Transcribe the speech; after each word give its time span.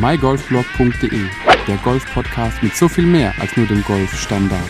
mygolfblog.de, 0.00 1.26
der 1.68 1.76
Golf-Podcast 1.84 2.62
mit 2.62 2.74
so 2.74 2.88
viel 2.88 3.04
mehr 3.04 3.34
als 3.38 3.54
nur 3.58 3.66
dem 3.66 3.84
Golfstandard. 3.84 4.62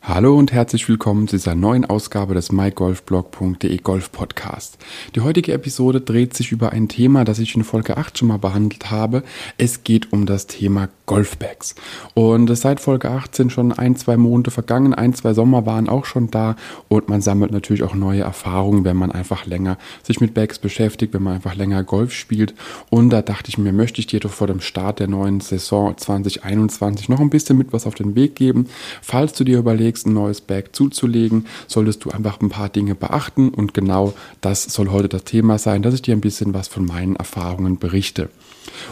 Hallo 0.00 0.38
und 0.38 0.52
herzlich 0.52 0.88
willkommen 0.88 1.28
zu 1.28 1.36
dieser 1.36 1.54
neuen 1.54 1.84
Ausgabe 1.84 2.32
des 2.32 2.50
mygolfblog.de 2.50 3.76
Golf 3.76 4.10
Podcast. 4.10 4.78
Die 5.14 5.20
heutige 5.20 5.52
Episode 5.52 6.00
dreht 6.00 6.34
sich 6.34 6.50
über 6.50 6.72
ein 6.72 6.88
Thema, 6.88 7.24
das 7.24 7.38
ich 7.40 7.54
in 7.54 7.62
Folge 7.62 7.98
8 7.98 8.16
schon 8.16 8.28
mal 8.28 8.38
behandelt 8.38 8.90
habe. 8.90 9.22
Es 9.58 9.84
geht 9.84 10.14
um 10.14 10.24
das 10.24 10.46
Thema 10.46 10.88
Golfbags. 11.10 11.74
Und 12.14 12.56
seit 12.56 12.78
Folge 12.78 13.10
8 13.10 13.34
sind 13.34 13.50
schon 13.50 13.72
ein, 13.72 13.96
zwei 13.96 14.16
Monate 14.16 14.52
vergangen, 14.52 14.94
ein, 14.94 15.12
zwei 15.12 15.34
Sommer 15.34 15.66
waren 15.66 15.88
auch 15.88 16.04
schon 16.04 16.30
da 16.30 16.54
und 16.86 17.08
man 17.08 17.20
sammelt 17.20 17.50
natürlich 17.50 17.82
auch 17.82 17.96
neue 17.96 18.20
Erfahrungen, 18.20 18.84
wenn 18.84 18.96
man 18.96 19.10
einfach 19.10 19.44
länger 19.44 19.76
sich 20.04 20.20
mit 20.20 20.34
Bags 20.34 20.60
beschäftigt, 20.60 21.12
wenn 21.12 21.24
man 21.24 21.34
einfach 21.34 21.56
länger 21.56 21.82
Golf 21.82 22.12
spielt. 22.12 22.54
Und 22.90 23.10
da 23.10 23.22
dachte 23.22 23.48
ich 23.48 23.58
mir, 23.58 23.72
möchte 23.72 23.98
ich 23.98 24.06
dir 24.06 24.20
doch 24.20 24.30
vor 24.30 24.46
dem 24.46 24.60
Start 24.60 25.00
der 25.00 25.08
neuen 25.08 25.40
Saison 25.40 25.96
2021 25.96 27.08
noch 27.08 27.18
ein 27.18 27.28
bisschen 27.28 27.58
mit 27.58 27.72
was 27.72 27.88
auf 27.88 27.96
den 27.96 28.14
Weg 28.14 28.36
geben. 28.36 28.68
Falls 29.02 29.32
du 29.32 29.42
dir 29.42 29.58
überlegst, 29.58 30.06
ein 30.06 30.12
neues 30.12 30.40
Bag 30.40 30.66
zuzulegen, 30.70 31.46
solltest 31.66 32.04
du 32.04 32.10
einfach 32.10 32.40
ein 32.40 32.50
paar 32.50 32.68
Dinge 32.68 32.94
beachten 32.94 33.48
und 33.48 33.74
genau 33.74 34.14
das 34.42 34.62
soll 34.62 34.90
heute 34.90 35.08
das 35.08 35.24
Thema 35.24 35.58
sein, 35.58 35.82
dass 35.82 35.94
ich 35.94 36.02
dir 36.02 36.14
ein 36.14 36.20
bisschen 36.20 36.54
was 36.54 36.68
von 36.68 36.86
meinen 36.86 37.16
Erfahrungen 37.16 37.80
berichte. 37.80 38.28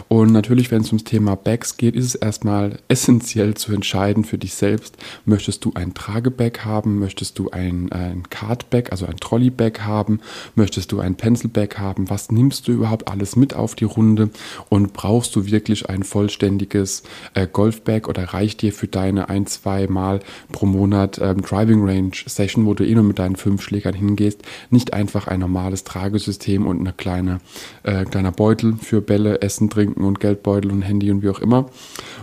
Und 0.07 0.31
natürlich, 0.31 0.71
wenn 0.71 0.81
es 0.81 0.87
ums 0.87 1.03
Thema 1.03 1.35
Bags 1.35 1.77
geht, 1.77 1.95
ist 1.95 2.05
es 2.05 2.15
erstmal 2.15 2.79
essentiell 2.87 3.53
zu 3.53 3.73
entscheiden 3.73 4.23
für 4.23 4.37
dich 4.37 4.53
selbst, 4.53 4.97
möchtest 5.25 5.65
du 5.65 5.71
ein 5.75 5.93
Tragebag 5.93 6.65
haben, 6.65 6.99
möchtest 6.99 7.39
du 7.39 7.49
ein, 7.51 7.91
ein 7.91 8.23
Cardbag, 8.29 8.91
also 8.91 9.05
ein 9.05 9.17
Trolleybag 9.17 9.81
haben, 9.81 10.19
möchtest 10.55 10.91
du 10.91 10.99
ein 10.99 11.15
Pencilbag 11.15 11.77
haben, 11.77 12.09
was 12.09 12.31
nimmst 12.31 12.67
du 12.67 12.71
überhaupt 12.71 13.07
alles 13.07 13.35
mit 13.35 13.53
auf 13.53 13.75
die 13.75 13.85
Runde? 13.85 14.29
Und 14.69 14.93
brauchst 14.93 15.35
du 15.35 15.45
wirklich 15.45 15.89
ein 15.89 16.03
vollständiges 16.03 17.03
äh, 17.33 17.47
Golfbag 17.51 18.07
oder 18.07 18.23
reicht 18.33 18.61
dir 18.61 18.73
für 18.73 18.87
deine 18.87 19.29
ein, 19.29 19.45
zwei 19.47 19.87
Mal 19.87 20.19
pro 20.51 20.65
Monat 20.65 21.19
ähm, 21.21 21.41
Driving 21.41 21.85
Range 21.85 22.11
Session, 22.25 22.65
wo 22.65 22.73
du 22.73 22.85
eh 22.85 22.95
nur 22.95 23.03
mit 23.03 23.19
deinen 23.19 23.35
fünf 23.35 23.61
Schlägern 23.61 23.93
hingehst, 23.93 24.41
nicht 24.69 24.93
einfach 24.93 25.27
ein 25.27 25.39
normales 25.39 25.83
Tragesystem 25.83 26.65
und 26.65 26.79
eine 26.79 26.93
kleine, 26.93 27.39
äh, 27.83 28.05
kleiner 28.05 28.31
Beutel 28.31 28.75
für 28.81 29.01
Bälle, 29.01 29.41
Essen, 29.41 29.58
Trinken 29.67 30.03
und 30.03 30.19
Geldbeutel 30.19 30.71
und 30.71 30.83
Handy 30.83 31.09
und 31.09 31.23
wie 31.23 31.29
auch 31.29 31.39
immer. 31.39 31.65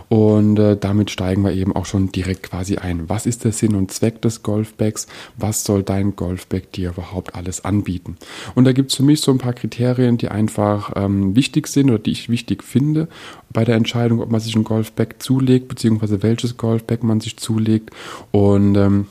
Und 0.09 0.57
äh, 0.57 0.77
damit 0.77 1.11
steigen 1.11 1.43
wir 1.43 1.51
eben 1.51 1.75
auch 1.75 1.85
schon 1.85 2.11
direkt 2.11 2.43
quasi 2.43 2.77
ein. 2.77 3.09
Was 3.09 3.25
ist 3.25 3.43
der 3.43 3.51
Sinn 3.51 3.75
und 3.75 3.91
Zweck 3.91 4.21
des 4.21 4.41
Golfbags? 4.41 5.07
Was 5.35 5.65
soll 5.65 5.83
dein 5.83 6.15
Golfbag 6.15 6.71
dir 6.71 6.89
überhaupt 6.91 7.35
alles 7.35 7.65
anbieten? 7.65 8.15
Und 8.55 8.63
da 8.63 8.71
gibt 8.71 8.91
es 8.91 8.97
für 8.97 9.03
mich 9.03 9.21
so 9.21 9.31
ein 9.31 9.37
paar 9.37 9.53
Kriterien, 9.53 10.17
die 10.17 10.29
einfach 10.29 10.93
ähm, 10.95 11.35
wichtig 11.35 11.67
sind 11.67 11.89
oder 11.89 11.99
die 11.99 12.11
ich 12.11 12.29
wichtig 12.29 12.63
finde 12.63 13.09
bei 13.51 13.65
der 13.65 13.75
Entscheidung, 13.75 14.21
ob 14.21 14.31
man 14.31 14.39
sich 14.39 14.55
ein 14.55 14.63
Golfbag 14.63 15.15
zulegt, 15.19 15.67
beziehungsweise 15.67 16.23
welches 16.23 16.57
Golfbag 16.57 17.03
man 17.03 17.19
sich 17.19 17.37
zulegt. 17.37 17.91
Und 18.31 18.75
ähm, 18.75 19.07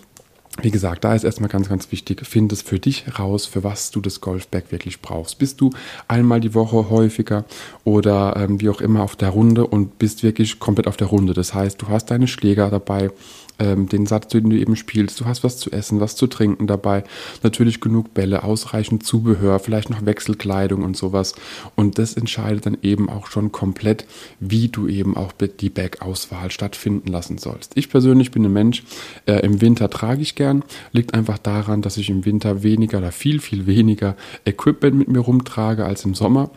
wie 0.63 0.71
gesagt, 0.71 1.05
da 1.05 1.15
ist 1.15 1.25
erstmal 1.25 1.51
ganz, 1.51 1.69
ganz 1.69 1.93
wichtig, 1.93 2.27
find 2.27 2.53
es 2.53 2.63
für 2.63 2.79
dich 2.79 3.19
raus, 3.19 3.47
für 3.47 3.63
was 3.63 3.91
du 3.91 4.01
das 4.01 4.21
Golfbag 4.21 4.65
wirklich 4.71 5.03
brauchst. 5.03 5.39
Bist 5.39 5.61
du 5.61 5.71
einmal 6.09 6.41
die 6.41 6.55
Woche 6.55 6.89
häufiger 6.91 7.45
oder 7.85 8.37
ähm, 8.37 8.61
wie 8.61 8.69
auch 8.69 8.81
immer 8.81 9.03
auf 9.03 9.17
der 9.17 9.31
Runde 9.31 9.67
und 9.67 9.99
bist 9.99 10.23
wirklich 10.23 10.59
komplett 10.59 10.87
auf 10.87 10.97
der 10.97 11.09
Runde. 11.09 11.35
Das 11.35 11.55
heißt, 11.55 11.81
du 11.81 11.89
hast 11.89 12.11
deine 12.11 12.29
Schläger 12.29 12.71
dabei, 12.71 13.11
ähm, 13.59 13.89
den 13.89 14.07
Satz, 14.07 14.29
den 14.29 14.51
du 14.51 14.57
eben 14.57 14.77
spielst. 14.77 15.21
Du 15.21 15.25
hast 15.25 15.45
was 15.45 15.59
zu 15.59 15.71
essen, 15.71 16.01
was 16.01 16.17
zu 16.17 16.27
trinken 16.27 16.67
dabei. 16.67 17.05
Natürlich 17.43 17.81
genug 17.81 18.15
Bälle, 18.15 18.45
ausreichend 18.45 19.05
Zubehör, 19.05 19.59
vielleicht 19.59 19.91
noch 19.91 20.05
Wechselkleidung 20.05 20.83
und 20.83 20.97
sowas. 20.97 21.35
Und 21.75 21.99
das 21.99 22.15
entscheidet 22.15 22.67
dann 22.67 22.79
eben 22.83 23.09
auch 23.09 23.29
schon 23.29 23.53
komplett, 23.53 24.07
wie 24.41 24.69
du 24.69 24.89
eben 24.89 25.17
auch 25.17 25.33
die 25.33 25.71
Bag-Auswahl 25.71 26.51
stattfinden 26.51 27.11
lassen 27.11 27.39
sollst. 27.39 27.73
Ich 27.77 27.89
persönlich 27.91 28.31
bin 28.31 28.45
ein 28.45 28.53
Mensch, 28.53 28.85
äh, 29.27 29.41
im 29.41 29.61
Winter 29.61 29.91
trage 29.91 30.23
ich 30.23 30.35
gern. 30.35 30.63
Liegt 30.93 31.15
einfach 31.15 31.39
daran, 31.39 31.83
dass 31.83 31.97
ich 31.97 32.11
im 32.11 32.25
Winter 32.25 32.63
weniger 32.63 32.99
oder 32.99 33.13
viel, 33.13 33.41
viel 33.41 33.67
weniger 33.67 34.17
Equipment 34.45 34.97
mit 34.97 35.09
mir 35.09 35.21
rumtrage 35.21 35.85
als 35.85 36.05
im 36.05 36.15
Sommer. 36.15 36.51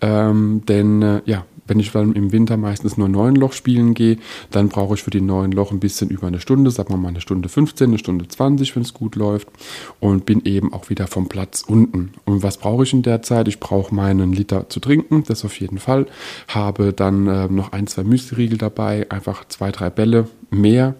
Ähm, 0.00 0.62
denn 0.66 1.02
äh, 1.02 1.22
ja, 1.24 1.44
wenn 1.68 1.78
ich 1.78 1.92
dann 1.92 2.12
im 2.12 2.32
Winter 2.32 2.56
meistens 2.56 2.96
nur 2.96 3.08
neun 3.08 3.36
Loch 3.36 3.52
spielen 3.52 3.94
gehe, 3.94 4.18
dann 4.50 4.68
brauche 4.68 4.94
ich 4.94 5.02
für 5.02 5.10
die 5.10 5.20
neun 5.20 5.52
Loch 5.52 5.70
ein 5.70 5.80
bisschen 5.80 6.10
über 6.10 6.26
eine 6.26 6.40
Stunde, 6.40 6.70
sagen 6.70 6.92
wir 6.92 6.96
mal 6.96 7.08
eine 7.08 7.20
Stunde 7.20 7.48
15, 7.48 7.88
eine 7.88 7.98
Stunde 7.98 8.26
20, 8.26 8.74
wenn 8.74 8.82
es 8.82 8.94
gut 8.94 9.16
läuft. 9.16 9.48
Und 10.00 10.26
bin 10.26 10.44
eben 10.44 10.72
auch 10.72 10.90
wieder 10.90 11.06
vom 11.06 11.28
Platz 11.28 11.64
unten. 11.66 12.12
Und 12.24 12.42
was 12.42 12.58
brauche 12.58 12.82
ich 12.82 12.92
in 12.92 13.02
der 13.02 13.22
Zeit? 13.22 13.48
Ich 13.48 13.60
brauche 13.60 13.94
meinen 13.94 14.32
Liter 14.32 14.68
zu 14.68 14.80
trinken, 14.80 15.24
das 15.26 15.44
auf 15.44 15.58
jeden 15.60 15.78
Fall. 15.78 16.06
Habe 16.48 16.92
dann 16.92 17.26
äh, 17.26 17.48
noch 17.48 17.72
ein, 17.72 17.86
zwei 17.86 18.04
Müsli-Riegel 18.04 18.58
dabei, 18.58 19.10
einfach 19.10 19.46
zwei, 19.48 19.70
drei 19.70 19.90
Bälle 19.90 20.28
mehr 20.50 20.94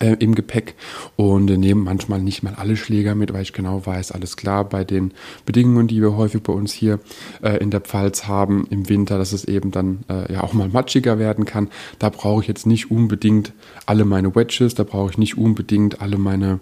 äh, 0.00 0.16
im 0.18 0.34
Gepäck 0.34 0.74
und 1.16 1.50
äh, 1.50 1.56
nehmen 1.56 1.82
manchmal 1.82 2.20
nicht 2.20 2.42
mal 2.42 2.54
alle 2.54 2.76
Schläger 2.76 3.14
mit, 3.14 3.32
weil 3.32 3.42
ich 3.42 3.54
genau 3.54 3.86
weiß, 3.86 4.12
alles 4.12 4.36
klar, 4.36 4.64
bei 4.64 4.84
den 4.84 5.12
Bedingungen, 5.46 5.88
die 5.88 6.02
wir 6.02 6.14
häufig 6.14 6.42
bei 6.42 6.52
uns 6.52 6.72
hier 6.72 7.00
äh, 7.42 7.56
in 7.56 7.70
der 7.70 7.80
Pfalz 7.80 8.26
haben 8.26 8.66
im 8.68 8.88
Winter, 8.90 9.16
dass 9.16 9.32
es 9.32 9.46
eben 9.46 9.70
dann 9.70 10.00
äh, 10.10 10.30
ja 10.32 10.42
auch 10.42 10.52
mal 10.52 10.68
matschiger 10.68 11.18
werden 11.18 11.46
kann. 11.46 11.68
Da 11.98 12.10
brauche 12.10 12.42
ich 12.42 12.48
jetzt 12.48 12.66
nicht 12.66 12.90
unbedingt 12.90 13.54
alle 13.86 14.04
meine 14.04 14.34
Wedges, 14.34 14.74
da 14.74 14.84
brauche 14.84 15.10
ich 15.10 15.18
nicht 15.18 15.38
unbedingt 15.38 16.02
alle 16.02 16.18
meine, 16.18 16.60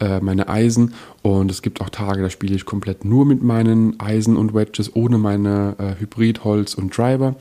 äh, 0.00 0.18
meine 0.18 0.48
Eisen 0.48 0.94
und 1.22 1.52
es 1.52 1.62
gibt 1.62 1.80
auch 1.80 1.90
Tage, 1.90 2.22
da 2.22 2.30
spiele 2.30 2.56
ich 2.56 2.64
komplett 2.64 3.04
nur 3.04 3.24
mit 3.24 3.40
meinen 3.40 4.00
Eisen 4.00 4.36
und 4.36 4.52
Wedges, 4.52 4.96
ohne 4.96 5.18
meine 5.18 5.76
äh, 5.78 6.00
Hybrid, 6.00 6.42
Holz 6.42 6.74
und 6.74 6.96
Driver. 6.96 7.36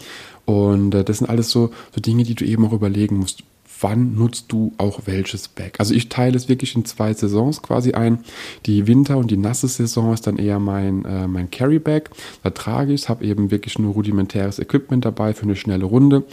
Und 0.45 0.91
das 0.91 1.19
sind 1.19 1.29
alles 1.29 1.49
so, 1.51 1.72
so 1.95 2.01
Dinge, 2.01 2.23
die 2.23 2.35
du 2.35 2.43
eben 2.43 2.66
auch 2.66 2.73
überlegen 2.73 3.16
musst 3.16 3.43
wann 3.79 4.16
nutzt 4.16 4.51
du 4.51 4.73
auch 4.78 5.01
welches 5.06 5.47
Bag. 5.47 5.79
Also 5.79 5.94
ich 5.94 6.09
teile 6.09 6.38
es 6.38 6.50
wirklich 6.50 6.75
in 6.75 6.85
zwei 6.85 7.13
Saisons 7.13 7.61
quasi 7.61 7.94
ein. 7.94 8.19
Die 8.66 8.88
Winter- 8.88 9.17
und 9.17 9.31
die 9.31 9.38
nasse 9.38 9.67
Saison 9.67 10.13
ist 10.13 10.28
dann 10.28 10.38
eher 10.38 10.59
mein, 10.59 11.06
äh, 11.06 11.28
mein 11.28 11.51
Carry-Bag. 11.51 12.09
Da 12.44 12.50
trage 12.51 12.94
ich 12.94 13.01
es, 13.01 13.09
habe 13.09 13.25
eben 13.25 13.51
wirklich 13.51 13.79
nur 13.79 13.94
rudimentäres 13.94 14.59
Equipment 14.59 15.06
dabei 15.06 15.34
für 15.34 15.44
eine 15.44 15.56
schnelle 15.56 15.85
Runde. 15.85 16.23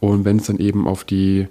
Und 0.00 0.24
wenn 0.24 0.36
es 0.36 0.46
dann 0.46 0.58
eben 0.58 0.86
auf 0.86 1.04
die 1.04 1.48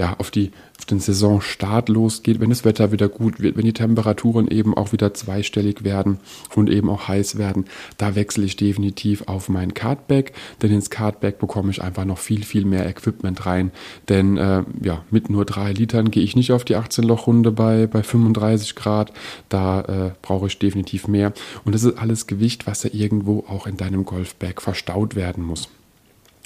ja, 0.00 0.14
auf, 0.16 0.30
die, 0.30 0.50
den 0.90 1.00
Saisonstart 1.00 1.88
losgeht, 1.88 2.40
wenn 2.40 2.50
das 2.50 2.64
Wetter 2.64 2.92
wieder 2.92 3.08
gut 3.08 3.40
wird, 3.40 3.56
wenn 3.56 3.64
die 3.64 3.72
Temperaturen 3.72 4.48
eben 4.48 4.76
auch 4.76 4.92
wieder 4.92 5.14
zweistellig 5.14 5.84
werden 5.84 6.18
und 6.54 6.70
eben 6.70 6.88
auch 6.90 7.08
heiß 7.08 7.38
werden, 7.38 7.66
da 7.98 8.14
wechsle 8.14 8.44
ich 8.44 8.56
definitiv 8.56 9.22
auf 9.26 9.48
mein 9.48 9.74
Cardback, 9.74 10.32
denn 10.62 10.72
ins 10.72 10.90
Cardback 10.90 11.38
bekomme 11.38 11.70
ich 11.70 11.82
einfach 11.82 12.04
noch 12.04 12.18
viel, 12.18 12.44
viel 12.44 12.64
mehr 12.64 12.86
Equipment 12.86 13.46
rein, 13.46 13.70
denn 14.08 14.36
äh, 14.36 14.64
ja, 14.82 15.04
mit 15.10 15.30
nur 15.30 15.44
drei 15.44 15.72
Litern 15.72 16.10
gehe 16.10 16.22
ich 16.22 16.36
nicht 16.36 16.52
auf 16.52 16.64
die 16.64 16.76
18-Loch-Runde 16.76 17.52
bei, 17.52 17.86
bei 17.86 18.02
35 18.02 18.74
Grad, 18.74 19.12
da 19.48 19.80
äh, 19.82 20.10
brauche 20.22 20.46
ich 20.46 20.58
definitiv 20.58 21.08
mehr. 21.08 21.32
Und 21.64 21.74
das 21.74 21.84
ist 21.84 21.98
alles 21.98 22.26
Gewicht, 22.26 22.66
was 22.66 22.82
ja 22.82 22.90
irgendwo 22.92 23.44
auch 23.48 23.66
in 23.66 23.76
deinem 23.76 24.04
Golfbag 24.04 24.60
verstaut 24.60 25.14
werden 25.14 25.44
muss. 25.44 25.68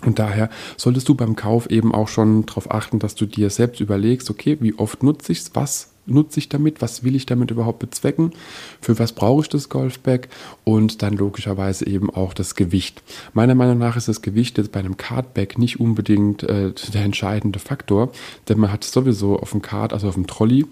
Und 0.04 0.19
daher 0.19 0.50
solltest 0.76 1.09
du 1.09 1.15
beim 1.15 1.37
Kauf 1.37 1.70
eben 1.70 1.94
auch 1.94 2.09
schon 2.09 2.47
darauf 2.47 2.70
achten, 2.70 2.98
dass 2.98 3.15
du 3.15 3.26
dir 3.26 3.50
selbst 3.50 3.81
überlegst, 3.81 4.31
okay, 4.31 4.56
wie 4.60 4.75
oft 4.75 5.03
nutze 5.03 5.32
ich 5.32 5.38
es, 5.41 5.50
was 5.54 5.91
nutze 6.06 6.38
ich 6.38 6.48
damit, 6.48 6.82
was 6.82 7.03
will 7.03 7.16
ich 7.16 7.26
damit 7.26 7.50
überhaupt 7.50 7.78
bezwecken, 7.78 8.32
für 8.81 8.98
was 8.98 9.12
brauche 9.12 9.42
ich 9.42 9.48
das 9.48 9.69
Golfbag? 9.69 10.28
Und 10.62 11.03
dann 11.03 11.15
logischerweise 11.15 11.87
eben 11.87 12.10
auch 12.10 12.34
das 12.34 12.54
Gewicht. 12.54 13.03
Meiner 13.32 13.54
Meinung 13.54 13.78
nach 13.78 13.97
ist 13.97 14.09
das 14.09 14.22
Gewicht 14.22 14.59
jetzt 14.59 14.72
bei 14.72 14.81
einem 14.81 14.97
Cardbag 14.97 15.56
nicht 15.59 15.81
unbedingt 15.81 16.42
äh, 16.42 16.72
der 16.92 17.03
entscheidende 17.03 17.59
Faktor, 17.59 18.10
denn 18.48 18.59
man 18.59 18.72
hat 18.72 18.84
sowieso 18.84 19.38
auf 19.38 19.53
dem 19.53 19.62
Card, 19.62 19.92
also 19.92 20.09
auf 20.09 20.15
dem 20.15 20.26
Trolley, 20.26 20.66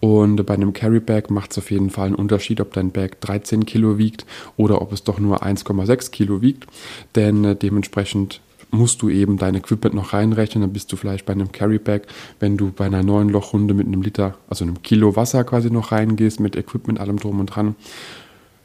und 0.00 0.46
bei 0.46 0.54
einem 0.54 0.72
Carry-Bag 0.72 1.30
macht 1.30 1.52
es 1.52 1.58
auf 1.58 1.70
jeden 1.70 1.90
Fall 1.90 2.06
einen 2.06 2.14
Unterschied, 2.14 2.62
ob 2.62 2.72
dein 2.72 2.90
Bag 2.90 3.20
13 3.20 3.66
Kilo 3.66 3.98
wiegt 3.98 4.24
oder 4.56 4.80
ob 4.80 4.92
es 4.92 5.04
doch 5.04 5.18
nur 5.18 5.42
1,6 5.42 6.10
Kilo 6.10 6.40
wiegt. 6.40 6.66
Denn 7.14 7.44
äh, 7.44 7.54
dementsprechend 7.54 8.40
musst 8.70 9.02
du 9.02 9.08
eben 9.08 9.36
dein 9.36 9.54
Equipment 9.54 9.94
noch 9.94 10.12
reinrechnen. 10.12 10.62
Dann 10.62 10.72
bist 10.72 10.92
du 10.92 10.96
vielleicht 10.96 11.26
bei 11.26 11.32
einem 11.32 11.52
Carryback, 11.52 12.06
wenn 12.38 12.56
du 12.56 12.70
bei 12.70 12.86
einer 12.86 13.02
neuen 13.02 13.28
Lochrunde 13.28 13.74
mit 13.74 13.86
einem 13.86 14.02
Liter, 14.02 14.36
also 14.48 14.64
einem 14.64 14.82
Kilo 14.82 15.16
Wasser 15.16 15.44
quasi 15.44 15.70
noch 15.70 15.92
reingehst, 15.92 16.40
mit 16.40 16.56
Equipment, 16.56 17.00
allem 17.00 17.18
drum 17.18 17.40
und 17.40 17.46
dran. 17.46 17.74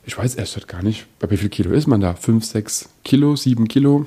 Ich 0.05 0.17
weiß 0.17 0.35
erst 0.35 0.67
gar 0.67 0.83
nicht, 0.83 1.07
bei 1.19 1.29
wie 1.31 1.37
viel 1.37 1.49
Kilo 1.49 1.71
ist 1.71 1.87
man 1.87 1.99
da? 1.99 2.13
5, 2.13 2.45
6 2.45 2.89
Kilo, 3.03 3.35
7 3.35 3.67
Kilo? 3.67 4.05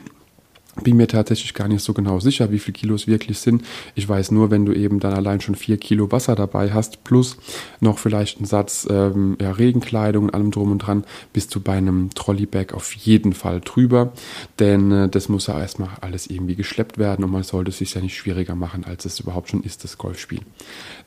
Bin 0.82 0.96
mir 0.96 1.08
tatsächlich 1.08 1.54
gar 1.54 1.68
nicht 1.68 1.82
so 1.82 1.92
genau 1.92 2.20
sicher, 2.20 2.50
wie 2.50 2.58
viele 2.58 2.74
Kilos 2.74 3.06
wirklich 3.06 3.38
sind. 3.38 3.64
Ich 3.94 4.08
weiß 4.08 4.30
nur, 4.30 4.50
wenn 4.50 4.64
du 4.64 4.72
eben 4.72 5.00
dann 5.00 5.12
allein 5.12 5.40
schon 5.40 5.54
vier 5.54 5.76
Kilo 5.76 6.10
Wasser 6.12 6.34
dabei 6.34 6.72
hast, 6.72 7.04
plus 7.04 7.36
noch 7.80 7.98
vielleicht 7.98 8.38
einen 8.38 8.46
Satz 8.46 8.86
ähm, 8.90 9.36
ja, 9.40 9.52
Regenkleidung 9.52 10.24
und 10.24 10.34
allem 10.34 10.50
drum 10.50 10.72
und 10.72 10.78
dran, 10.78 11.04
bist 11.32 11.54
du 11.54 11.60
bei 11.60 11.76
einem 11.76 12.10
Trolleybag 12.14 12.74
auf 12.74 12.92
jeden 12.94 13.32
Fall 13.32 13.60
drüber. 13.60 14.12
Denn 14.58 14.92
äh, 14.92 15.08
das 15.08 15.28
muss 15.28 15.46
ja 15.48 15.58
erstmal 15.58 15.90
alles 16.00 16.28
irgendwie 16.28 16.54
geschleppt 16.54 16.98
werden 16.98 17.24
und 17.24 17.30
man 17.30 17.42
sollte 17.42 17.70
es 17.70 17.78
sich 17.78 17.94
ja 17.94 18.00
nicht 18.00 18.16
schwieriger 18.16 18.54
machen, 18.54 18.84
als 18.84 19.04
es 19.04 19.20
überhaupt 19.20 19.50
schon 19.50 19.62
ist, 19.62 19.84
das 19.84 19.98
Golfspiel. 19.98 20.40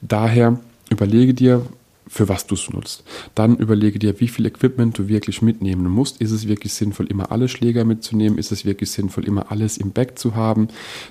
Daher 0.02 0.60
überlege 0.90 1.34
dir, 1.34 1.66
für 2.12 2.28
was 2.28 2.46
du 2.46 2.56
es 2.56 2.70
nutzt. 2.70 3.06
Dann 3.36 3.56
überlege 3.56 3.98
dir, 3.98 4.20
wie 4.20 4.28
viel 4.28 4.46
Equipment 4.46 4.98
du 4.98 5.08
wirklich 5.08 5.42
mitnehmen 5.42 5.90
musst. 5.90 6.20
Ist 6.20 6.32
es 6.32 6.46
wirklich 6.46 6.74
sinnvoll, 6.74 7.08
immer 7.08 7.32
alle 7.32 7.48
Schläger 7.48 7.86
mitzunehmen? 7.86 8.38
Ist 8.38 8.52
es 8.52 8.66
wirklich 8.66 8.92
sinnvoll, 8.92 9.24
immer 9.24 9.50
alles 9.50 9.78
im 9.78 9.92
Bag 9.92 10.20
zu 10.20 10.36
haben? 10.36 10.68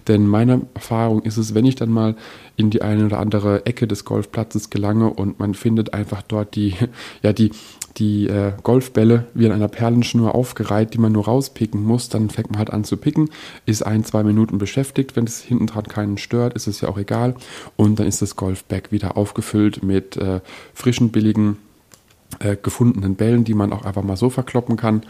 Denn 0.08 0.26
meine 0.26 0.66
Erfahrung 0.74 1.22
ist 1.22 1.38
es, 1.38 1.54
wenn 1.54 1.64
ich 1.64 1.74
dann 1.74 1.88
mal 1.88 2.16
in 2.56 2.68
die 2.68 2.82
eine 2.82 3.06
oder 3.06 3.18
andere 3.18 3.64
Ecke 3.64 3.88
des 3.88 4.04
Golfplatzes 4.04 4.68
gelange 4.68 5.08
und 5.08 5.38
man 5.38 5.54
findet 5.54 5.94
einfach 5.94 6.20
dort 6.20 6.54
die, 6.54 6.74
ja, 7.22 7.32
die 7.32 7.50
die 7.96 8.28
äh, 8.28 8.52
Golfbälle 8.62 9.26
wie 9.34 9.46
an 9.46 9.52
einer 9.52 9.68
Perlenschnur 9.68 10.34
aufgereiht, 10.34 10.94
die 10.94 10.98
man 10.98 11.12
nur 11.12 11.24
rauspicken 11.24 11.82
muss. 11.82 12.08
Dann 12.08 12.30
fängt 12.30 12.50
man 12.50 12.58
halt 12.58 12.70
an 12.70 12.84
zu 12.84 12.96
picken, 12.96 13.30
ist 13.66 13.82
ein, 13.82 14.04
zwei 14.04 14.22
Minuten 14.22 14.58
beschäftigt. 14.58 15.16
Wenn 15.16 15.24
es 15.24 15.40
hinten 15.40 15.66
dran 15.66 15.84
keinen 15.84 16.18
stört, 16.18 16.54
ist 16.54 16.66
es 16.66 16.80
ja 16.80 16.88
auch 16.88 16.98
egal. 16.98 17.34
Und 17.76 17.98
dann 17.98 18.06
ist 18.06 18.22
das 18.22 18.36
Golfbag 18.36 18.90
wieder 18.90 19.16
aufgefüllt 19.16 19.82
mit 19.82 20.16
äh, 20.16 20.40
frischen, 20.74 21.10
billigen 21.10 21.58
äh, 22.38 22.56
gefundenen 22.60 23.16
Bällen, 23.16 23.44
die 23.44 23.54
man 23.54 23.72
auch 23.72 23.84
einfach 23.84 24.02
mal 24.02 24.16
so 24.16 24.30
verkloppen 24.30 24.76
kann. 24.76 25.02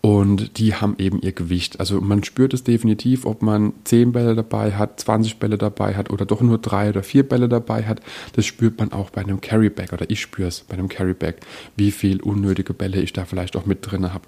Und 0.00 0.58
die 0.58 0.74
haben 0.74 0.94
eben 0.98 1.20
ihr 1.20 1.32
Gewicht. 1.32 1.80
Also 1.80 2.00
man 2.00 2.24
spürt 2.24 2.54
es 2.54 2.64
definitiv, 2.64 3.26
ob 3.26 3.42
man 3.42 3.72
10 3.84 4.12
Bälle 4.12 4.34
dabei 4.34 4.72
hat, 4.72 5.00
20 5.00 5.38
Bälle 5.38 5.58
dabei 5.58 5.94
hat 5.94 6.10
oder 6.10 6.24
doch 6.24 6.40
nur 6.40 6.58
drei 6.58 6.90
oder 6.90 7.02
vier 7.02 7.28
Bälle 7.28 7.48
dabei 7.48 7.84
hat. 7.84 8.00
Das 8.34 8.46
spürt 8.46 8.78
man 8.78 8.92
auch 8.92 9.10
bei 9.10 9.22
einem 9.22 9.40
Carryback 9.40 9.92
oder 9.92 10.08
ich 10.10 10.20
spüre 10.20 10.48
es 10.48 10.60
bei 10.60 10.74
einem 10.74 10.88
Carryback, 10.88 11.40
wie 11.76 11.90
viel 11.90 12.22
unnötige 12.22 12.74
Bälle 12.74 13.00
ich 13.00 13.12
da 13.12 13.24
vielleicht 13.24 13.56
auch 13.56 13.66
mit 13.66 13.78
drin 13.82 14.12
habe. 14.12 14.24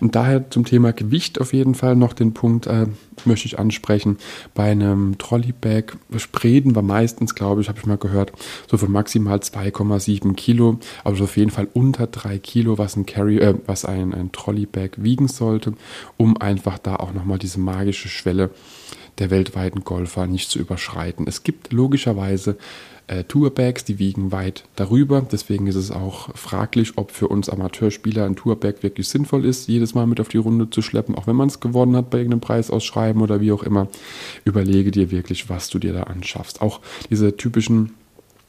Und 0.00 0.14
daher 0.14 0.50
zum 0.50 0.64
Thema 0.64 0.92
Gewicht 0.92 1.40
auf 1.40 1.52
jeden 1.52 1.74
Fall 1.74 1.96
noch 1.96 2.12
den 2.12 2.34
Punkt 2.34 2.66
äh, 2.66 2.86
möchte 3.24 3.46
ich 3.46 3.58
ansprechen. 3.58 4.18
Bei 4.54 4.70
einem 4.70 5.18
Trolleybag 5.18 5.96
reden 6.42 6.74
wir 6.74 6.82
meistens, 6.82 7.34
glaube 7.34 7.60
ich, 7.60 7.68
habe 7.68 7.78
ich 7.78 7.86
mal 7.86 7.98
gehört, 7.98 8.32
so 8.70 8.76
von 8.76 8.90
maximal 8.90 9.38
2,7 9.38 10.34
Kilo, 10.34 10.78
also 11.04 11.24
auf 11.24 11.36
jeden 11.36 11.50
Fall 11.50 11.68
unter 11.82 12.06
3 12.06 12.38
Kilo, 12.38 12.78
was 12.78 12.96
ein 12.96 13.06
Carry, 13.06 13.38
äh, 13.38 13.54
was 13.66 13.84
ein, 13.84 14.14
ein 14.14 14.30
Trolleybag 14.30 14.90
wiegen 14.98 15.26
sollte, 15.26 15.74
um 16.16 16.36
einfach 16.36 16.78
da 16.78 16.96
auch 16.96 17.12
nochmal 17.12 17.38
diese 17.38 17.58
magische 17.58 18.08
Schwelle 18.08 18.50
der 19.18 19.30
weltweiten 19.30 19.82
Golfer 19.82 20.28
nicht 20.28 20.48
zu 20.48 20.60
überschreiten. 20.60 21.26
Es 21.26 21.42
gibt 21.42 21.72
logischerweise 21.72 22.56
äh, 23.08 23.24
Tourbags, 23.24 23.84
die 23.84 23.98
wiegen 23.98 24.30
weit 24.30 24.62
darüber. 24.76 25.20
Deswegen 25.20 25.66
ist 25.66 25.74
es 25.74 25.90
auch 25.90 26.34
fraglich, 26.36 26.92
ob 26.96 27.10
für 27.10 27.26
uns 27.26 27.50
Amateurspieler 27.50 28.24
ein 28.24 28.36
Tourbag 28.36 28.82
wirklich 28.82 29.08
sinnvoll 29.08 29.44
ist, 29.44 29.68
jedes 29.68 29.94
Mal 29.94 30.06
mit 30.06 30.20
auf 30.20 30.28
die 30.28 30.38
Runde 30.38 30.70
zu 30.70 30.82
schleppen, 30.82 31.16
auch 31.16 31.26
wenn 31.26 31.36
man 31.36 31.48
es 31.48 31.58
gewonnen 31.58 31.96
hat 31.96 32.10
bei 32.10 32.18
irgendeinem 32.18 32.40
Preisausschreiben 32.42 33.20
oder 33.20 33.40
wie 33.40 33.50
auch 33.50 33.64
immer. 33.64 33.88
Überlege 34.44 34.92
dir 34.92 35.10
wirklich, 35.10 35.50
was 35.50 35.68
du 35.68 35.80
dir 35.80 35.92
da 35.92 36.04
anschaffst. 36.04 36.62
Auch 36.62 36.80
diese 37.10 37.36
typischen 37.36 37.94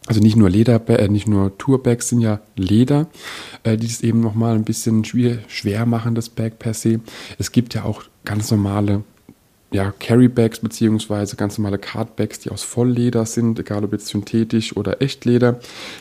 also 0.07 0.19
nicht 0.19 0.35
nur 0.35 0.49
Leder, 0.49 0.81
äh, 0.89 1.07
nicht 1.07 1.27
nur 1.27 1.57
Tourbags 1.57 2.09
sind 2.09 2.19
ja 2.19 2.41
Leder, 2.55 3.07
äh, 3.63 3.77
die 3.77 3.87
es 3.87 4.01
eben 4.01 4.19
nochmal 4.19 4.55
ein 4.55 4.65
bisschen 4.65 5.05
schwer, 5.05 5.39
schwer 5.47 5.85
machen, 5.85 6.15
das 6.15 6.29
Bag 6.29 6.59
per 6.59 6.73
se. 6.73 6.99
Es 7.37 7.51
gibt 7.51 7.73
ja 7.73 7.83
auch 7.83 8.03
ganz 8.25 8.51
normale 8.51 9.03
ja, 9.71 9.91
Carrybags 9.99 10.59
beziehungsweise 10.59 11.35
ganz 11.35 11.57
normale 11.57 11.79
Cardbags, 11.79 12.39
die 12.39 12.51
aus 12.51 12.63
Vollleder 12.63 13.25
sind, 13.25 13.59
egal 13.59 13.83
ob 13.83 13.91
jetzt 13.91 14.07
synthetisch 14.07 14.77
oder 14.77 15.01
Echtleder. 15.01 15.59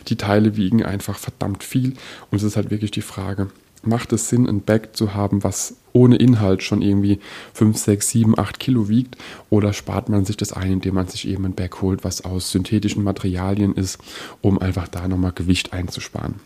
Die 0.08 0.16
Teile 0.16 0.56
wiegen 0.56 0.84
einfach 0.84 1.18
verdammt 1.18 1.64
viel 1.64 1.94
und 2.30 2.36
es 2.36 2.42
ist 2.42 2.56
halt 2.56 2.70
wirklich 2.70 2.90
die 2.90 3.02
Frage, 3.02 3.48
macht 3.82 4.12
es 4.12 4.28
Sinn, 4.28 4.48
ein 4.48 4.62
Bag 4.62 4.90
zu 4.94 5.14
haben, 5.14 5.44
was 5.44 5.76
ohne 5.92 6.16
Inhalt 6.16 6.62
schon 6.62 6.82
irgendwie 6.82 7.18
5, 7.54 7.76
6, 7.76 8.08
7, 8.08 8.38
8 8.38 8.58
Kilo 8.58 8.88
wiegt 8.88 9.16
oder 9.50 9.72
spart 9.72 10.08
man 10.08 10.24
sich 10.24 10.36
das 10.36 10.52
ein, 10.52 10.72
indem 10.72 10.94
man 10.94 11.08
sich 11.08 11.28
eben 11.28 11.44
ein 11.44 11.54
Bag 11.54 11.82
holt, 11.82 12.04
was 12.04 12.24
aus 12.24 12.50
synthetischen 12.50 13.02
Materialien 13.02 13.74
ist, 13.74 13.98
um 14.40 14.58
einfach 14.58 14.88
da 14.88 15.06
nochmal 15.08 15.32
Gewicht 15.32 15.72
einzusparen. 15.72 16.36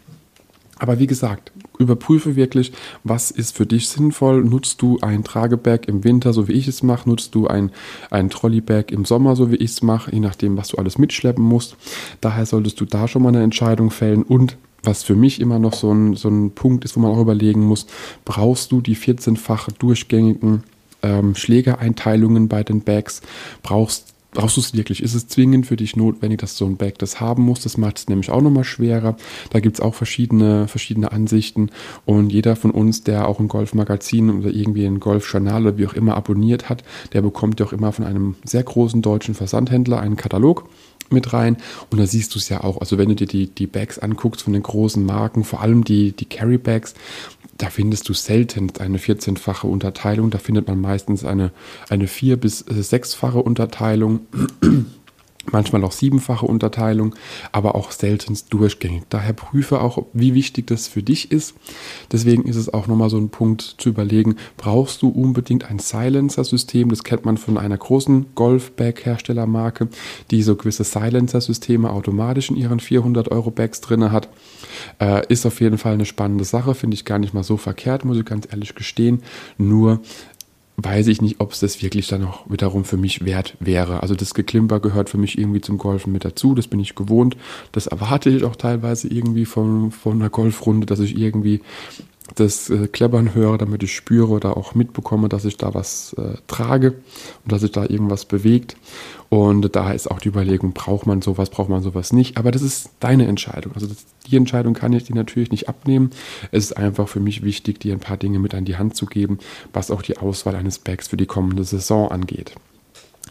Aber 0.79 0.99
wie 0.99 1.07
gesagt, 1.07 1.53
überprüfe 1.79 2.37
wirklich, 2.37 2.73
was 3.03 3.31
ist 3.31 3.57
für 3.57 3.65
dich 3.65 3.89
sinnvoll. 3.89 4.45
Nutzt 4.45 4.83
du 4.83 4.99
ein 5.01 5.25
Tragebag 5.25 5.89
im 5.89 6.05
Winter, 6.05 6.35
so 6.35 6.49
wie 6.49 6.53
ich 6.53 6.69
es 6.69 6.83
mache? 6.83 7.09
Nutzt 7.09 7.35
du 7.35 7.47
ein, 7.47 7.71
ein 8.11 8.29
Trolleybag 8.29 8.91
im 8.91 9.07
Sommer, 9.07 9.37
so 9.37 9.51
wie 9.51 9.57
ich 9.57 9.71
es 9.71 9.83
mache? 9.83 10.13
Je 10.13 10.21
nachdem, 10.21 10.59
was 10.59 10.69
du 10.69 10.77
alles 10.77 10.99
mitschleppen 10.99 11.43
musst. 11.43 11.77
Daher 12.21 12.45
solltest 12.45 12.79
du 12.79 12.85
da 12.85 13.09
schon 13.09 13.23
mal 13.23 13.31
eine 13.31 13.43
Entscheidung 13.43 13.91
fällen. 13.91 14.23
Und 14.23 14.59
was 14.87 15.03
für 15.03 15.17
mich 15.17 15.41
immer 15.41 15.59
noch 15.59 15.75
so 15.75 15.93
ein, 15.93 16.15
so 16.15 16.29
ein 16.29 16.53
Punkt 16.53 16.85
ist, 16.85 16.97
wo 16.97 17.01
man 17.01 17.11
auch 17.11 17.21
überlegen 17.21 17.63
muss, 17.63 17.87
brauchst 18.25 18.73
du 18.73 18.81
die 18.81 18.97
14-fache 18.97 19.73
durchgängigen 19.79 20.63
ähm, 21.03 21.35
Schlägereinteilungen 21.35 22.49
bei 22.49 22.63
den 22.63 22.81
Bags? 22.83 23.23
Brauchst 23.63 24.15
brauchst 24.37 24.57
du 24.59 24.61
es 24.61 24.75
wirklich? 24.75 25.03
Ist 25.03 25.15
es 25.15 25.29
zwingend 25.29 25.67
für 25.67 25.77
dich 25.77 25.97
notwendig, 25.97 26.41
dass 26.41 26.57
so 26.57 26.67
ein 26.67 26.77
Bag 26.77 26.99
das 26.99 27.21
haben 27.21 27.43
muss? 27.43 27.63
Das 27.63 27.79
macht 27.79 27.99
es 27.99 28.09
nämlich 28.09 28.31
auch 28.31 28.43
nochmal 28.43 28.65
schwerer. 28.65 29.17
Da 29.51 29.61
gibt 29.61 29.77
es 29.77 29.81
auch 29.81 29.95
verschiedene, 29.95 30.69
verschiedene 30.69 31.11
Ansichten 31.11 31.71
und 32.05 32.31
jeder 32.31 32.55
von 32.55 32.71
uns, 32.71 33.03
der 33.03 33.29
auch 33.29 33.41
ein 33.41 33.49
Golfmagazin 33.49 34.31
oder 34.39 34.51
irgendwie 34.51 34.85
ein 34.85 35.01
Golfjournal 35.01 35.63
oder 35.63 35.79
wie 35.79 35.87
auch 35.87 35.95
immer 35.95 36.17
abonniert 36.17 36.69
hat, 36.69 36.85
der 37.15 37.23
bekommt 37.23 37.61
ja 37.61 37.67
auch 37.67 37.73
immer 37.73 37.93
von 37.93 38.05
einem 38.05 38.37
sehr 38.45 38.63
großen 38.63 39.01
deutschen 39.03 39.35
Versandhändler 39.35 40.01
einen 40.01 40.17
Katalog 40.17 40.69
mit 41.11 41.33
rein. 41.33 41.57
Und 41.91 41.99
da 41.99 42.07
siehst 42.07 42.35
du 42.35 42.39
es 42.39 42.49
ja 42.49 42.63
auch. 42.65 42.81
Also 42.81 42.99
wenn 42.99 43.09
du 43.09 43.15
dir 43.15 43.27
die, 43.27 43.47
die 43.49 43.67
Bags 43.67 43.99
anguckst 43.99 44.43
von 44.43 44.53
den 44.53 44.63
großen 44.63 45.05
Marken, 45.05 45.45
vor 45.45 45.61
allem 45.61 45.85
die, 45.85 46.13
die 46.13 46.25
Carry 46.27 46.59
Bags, 46.59 46.95
da 47.59 47.71
findest 47.71 48.09
du 48.09 48.13
selten 48.13 48.71
eine 48.79 48.99
14-fache 48.99 49.67
Unterteilung. 49.67 50.31
Da 50.31 50.39
findet 50.39 50.69
man 50.69 50.81
meistens 50.81 51.25
eine, 51.25 51.53
eine 51.89 52.07
4- 52.07 52.37
bis 52.37 52.67
6-fache 52.67 53.39
Unterteilung 53.39 54.21
manchmal 55.53 55.85
auch 55.85 55.93
siebenfache 55.93 56.47
Unterteilung, 56.47 57.15
aber 57.53 57.75
auch 57.75 57.91
seltenst 57.91 58.53
durchgängig. 58.53 59.05
Daher 59.09 59.33
prüfe 59.33 59.81
auch, 59.81 60.05
wie 60.13 60.35
wichtig 60.35 60.67
das 60.67 60.89
für 60.89 61.03
dich 61.03 61.31
ist. 61.33 61.55
Deswegen 62.13 62.45
ist 62.45 62.57
es 62.57 62.73
auch 62.73 62.87
nochmal 62.87 63.11
so 63.11 63.19
ein 63.19 63.31
Punkt 63.31 63.77
zu 63.79 63.89
überlegen, 63.89 64.37
brauchst 64.57 65.03
du 65.03 65.09
unbedingt 65.09 65.71
ein 65.71 65.79
Silencer-System? 65.79 66.89
Das 66.89 67.05
kennt 67.05 67.25
man 67.25 67.37
von 67.37 67.59
einer 67.59 67.77
großen 67.77 68.27
Golf-Bag-Herstellermarke, 68.35 69.89
die 70.31 70.43
so 70.43 70.57
gewisse 70.57 70.85
Silencer-Systeme 70.85 71.91
automatisch 71.91 72.51
in 72.51 72.57
ihren 72.57 72.81
400 72.81 73.31
Euro 73.31 73.51
Bags 73.51 73.81
drin 73.81 74.11
hat. 74.13 74.29
Äh, 75.01 75.27
ist 75.29 75.47
auf 75.47 75.61
jeden 75.61 75.79
Fall 75.79 75.95
eine 75.95 76.05
spannende 76.05 76.45
Sache, 76.45 76.75
finde 76.75 76.95
ich 76.95 77.05
gar 77.05 77.19
nicht 77.19 77.35
mal 77.35 77.43
so 77.43 77.57
verkehrt, 77.57 78.05
muss 78.05 78.19
ich 78.19 78.25
ganz 78.25 78.47
ehrlich 78.51 78.75
gestehen. 78.75 79.23
Nur 79.59 80.01
weiß 80.77 81.07
ich 81.07 81.23
nicht, 81.23 81.41
ob 81.41 81.53
es 81.53 81.61
das 81.61 81.83
wirklich 81.83 82.07
dann 82.09 82.25
auch 82.25 82.49
wiederum 82.51 82.85
für 82.85 82.97
mich 82.97 83.25
wert 83.25 83.57
wäre. 83.61 84.03
Also 84.03 84.15
das 84.15 84.35
Geklimper 84.35 84.81
gehört 84.81 85.09
für 85.09 85.17
mich 85.19 85.39
irgendwie 85.39 85.61
zum 85.63 85.79
Golfen 85.79 86.13
mit 86.13 86.25
dazu. 86.25 86.55
Das 86.55 86.69
bin 86.69 86.81
ich 86.81 86.95
gewohnt. 86.95 87.37
Das 87.73 87.87
erwarte 87.87 88.29
ich 88.29 88.45
auch 88.45 88.57
teilweise 88.57 89.09
irgendwie 89.09 89.47
von, 89.47 89.91
von 89.91 90.21
einer 90.21 90.31
Golfrunde, 90.31 90.87
dass 90.87 91.01
ich 91.01 91.17
irgendwie 91.17 91.63
das 92.35 92.69
äh, 92.71 92.89
Kleppern 92.89 93.35
höre, 93.35 93.59
damit 93.59 93.83
ich 93.83 93.95
spüre 93.95 94.29
oder 94.29 94.57
auch 94.57 94.75
mitbekomme, 94.75 95.29
dass 95.29 95.45
ich 95.45 95.57
da 95.57 95.75
was 95.75 96.15
äh, 96.15 96.37
trage 96.47 96.93
und 97.45 97.53
dass 97.53 97.61
sich 97.61 97.73
da 97.73 97.85
irgendwas 97.85 98.25
bewegt. 98.25 98.77
Und 99.29 99.75
da 99.75 99.93
ist 99.93 100.11
auch 100.11 100.21
die 100.21 100.29
Überlegung, 100.29 100.73
braucht 100.73 101.07
man 101.07 101.23
sowas, 101.23 101.51
braucht 101.51 101.69
man 101.69 101.83
sowas 101.83 102.13
nicht. 102.13 102.37
Aber 102.37 102.51
das 102.51 102.63
ist 102.63 102.91
deine 103.01 103.27
Entscheidung. 103.27 103.73
Also 103.75 103.87
das, 103.87 104.07
die 104.27 104.37
Entscheidung 104.37 104.75
kann 104.75 104.93
ich 104.93 105.05
dir 105.05 105.15
natürlich 105.15 105.51
nicht 105.51 105.69
abnehmen. 105.69 106.11
Es 106.53 106.65
ist 106.65 106.77
einfach 106.77 107.09
für 107.09 107.21
mich 107.21 107.43
wichtig, 107.43 107.81
dir 107.81 107.93
ein 107.93 108.01
paar 108.01 108.17
Dinge 108.17 108.39
mit 108.39 108.55
an 108.55 108.65
die 108.65 108.77
Hand 108.77 108.97
zu 108.97 109.07
geben, 109.07 109.39
was 109.73 109.91
auch 109.91 110.03
die 110.03 110.19
Auswahl 110.19 110.55
eines 110.57 110.79
Bags 110.79 111.09
für 111.09 111.17
die 111.17 111.27
kommende 111.27 111.65
Saison 111.65 112.11
angeht. 112.11 112.55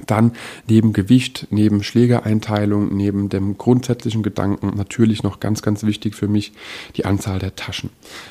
Dann 0.07 0.33
neben 0.67 0.91
Gewicht, 0.91 1.47
neben 1.51 1.81
Schlägereinteilung, 1.81 2.95
neben 2.95 3.29
dem 3.29 3.57
grundsätzlichen 3.57 4.23
Gedanken 4.23 4.75
natürlich 4.75 5.23
noch 5.23 5.39
ganz, 5.39 5.61
ganz 5.61 5.83
wichtig 5.83 6.15
für 6.15 6.27
mich 6.27 6.51
die 6.97 7.05
Anzahl 7.05 7.39
der 7.39 7.55
Taschen. 7.55 7.89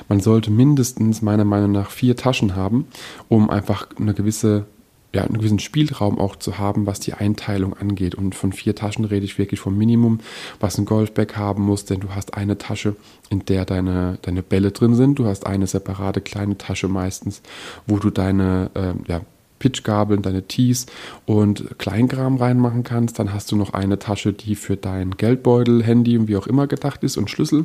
Man 0.09 0.21
sollte 0.21 0.51
mindestens 0.51 1.23
meiner 1.23 1.45
Meinung 1.45 1.73
nach 1.73 1.91
vier 1.91 2.17
Taschen 2.17 2.55
haben, 2.55 2.87
um 3.29 3.49
einfach 3.49 3.89
eine 3.99 4.13
gewisse 4.13 4.67
ja, 5.15 5.23
einen 5.23 5.39
gewissen 5.39 5.61
Spielraum 5.61 6.19
auch 6.19 6.37
zu 6.37 6.59
haben, 6.59 6.87
was 6.87 6.99
die 6.99 7.15
Einteilung 7.15 7.75
angeht. 7.75 8.17
Und 8.17 8.35
von 8.35 8.53
vier 8.53 8.75
Taschen 8.75 9.05
rede 9.05 9.25
ich 9.25 9.39
wirklich 9.39 9.61
vom 9.61 9.79
Minimum, 9.79 10.19
was 10.59 10.77
ein 10.77 10.87
Golfbag 10.87 11.37
haben 11.37 11.63
muss, 11.63 11.85
denn 11.85 12.01
du 12.01 12.11
hast 12.11 12.35
eine 12.35 12.59
Tasche, 12.59 12.97
in 13.31 13.45
der 13.45 13.65
deine, 13.65 14.19
deine 14.23 14.43
Bälle 14.43 14.73
drin 14.73 14.97
sind. 14.97 15.19
Du 15.19 15.27
hast 15.27 15.47
eine 15.47 15.69
separate 15.69 16.21
kleine 16.21 16.59
Tasche 16.59 16.89
meistens, 16.89 17.43
wo 17.87 17.99
du 17.99 18.11
deine 18.11 18.71
äh, 18.75 19.11
ja, 19.11 19.21
Pitchgabeln, 19.65 20.21
deine 20.21 20.43
Tees 20.43 20.85
und 21.25 21.79
Kleingram 21.79 22.37
reinmachen 22.37 22.83
kannst. 22.83 23.19
Dann 23.19 23.33
hast 23.33 23.51
du 23.51 23.57
noch 23.57 23.73
eine 23.73 23.99
Tasche, 23.99 24.35
die 24.35 24.57
für 24.57 24.77
dein 24.77 25.13
Geldbeutel, 25.13 25.83
Handy 25.83 26.19
und 26.19 26.29
wie 26.29 26.37
auch 26.37 26.47
immer 26.47 26.67
gedacht 26.67 27.03
ist 27.03 27.17
und 27.17 27.31
Schlüssel. 27.31 27.65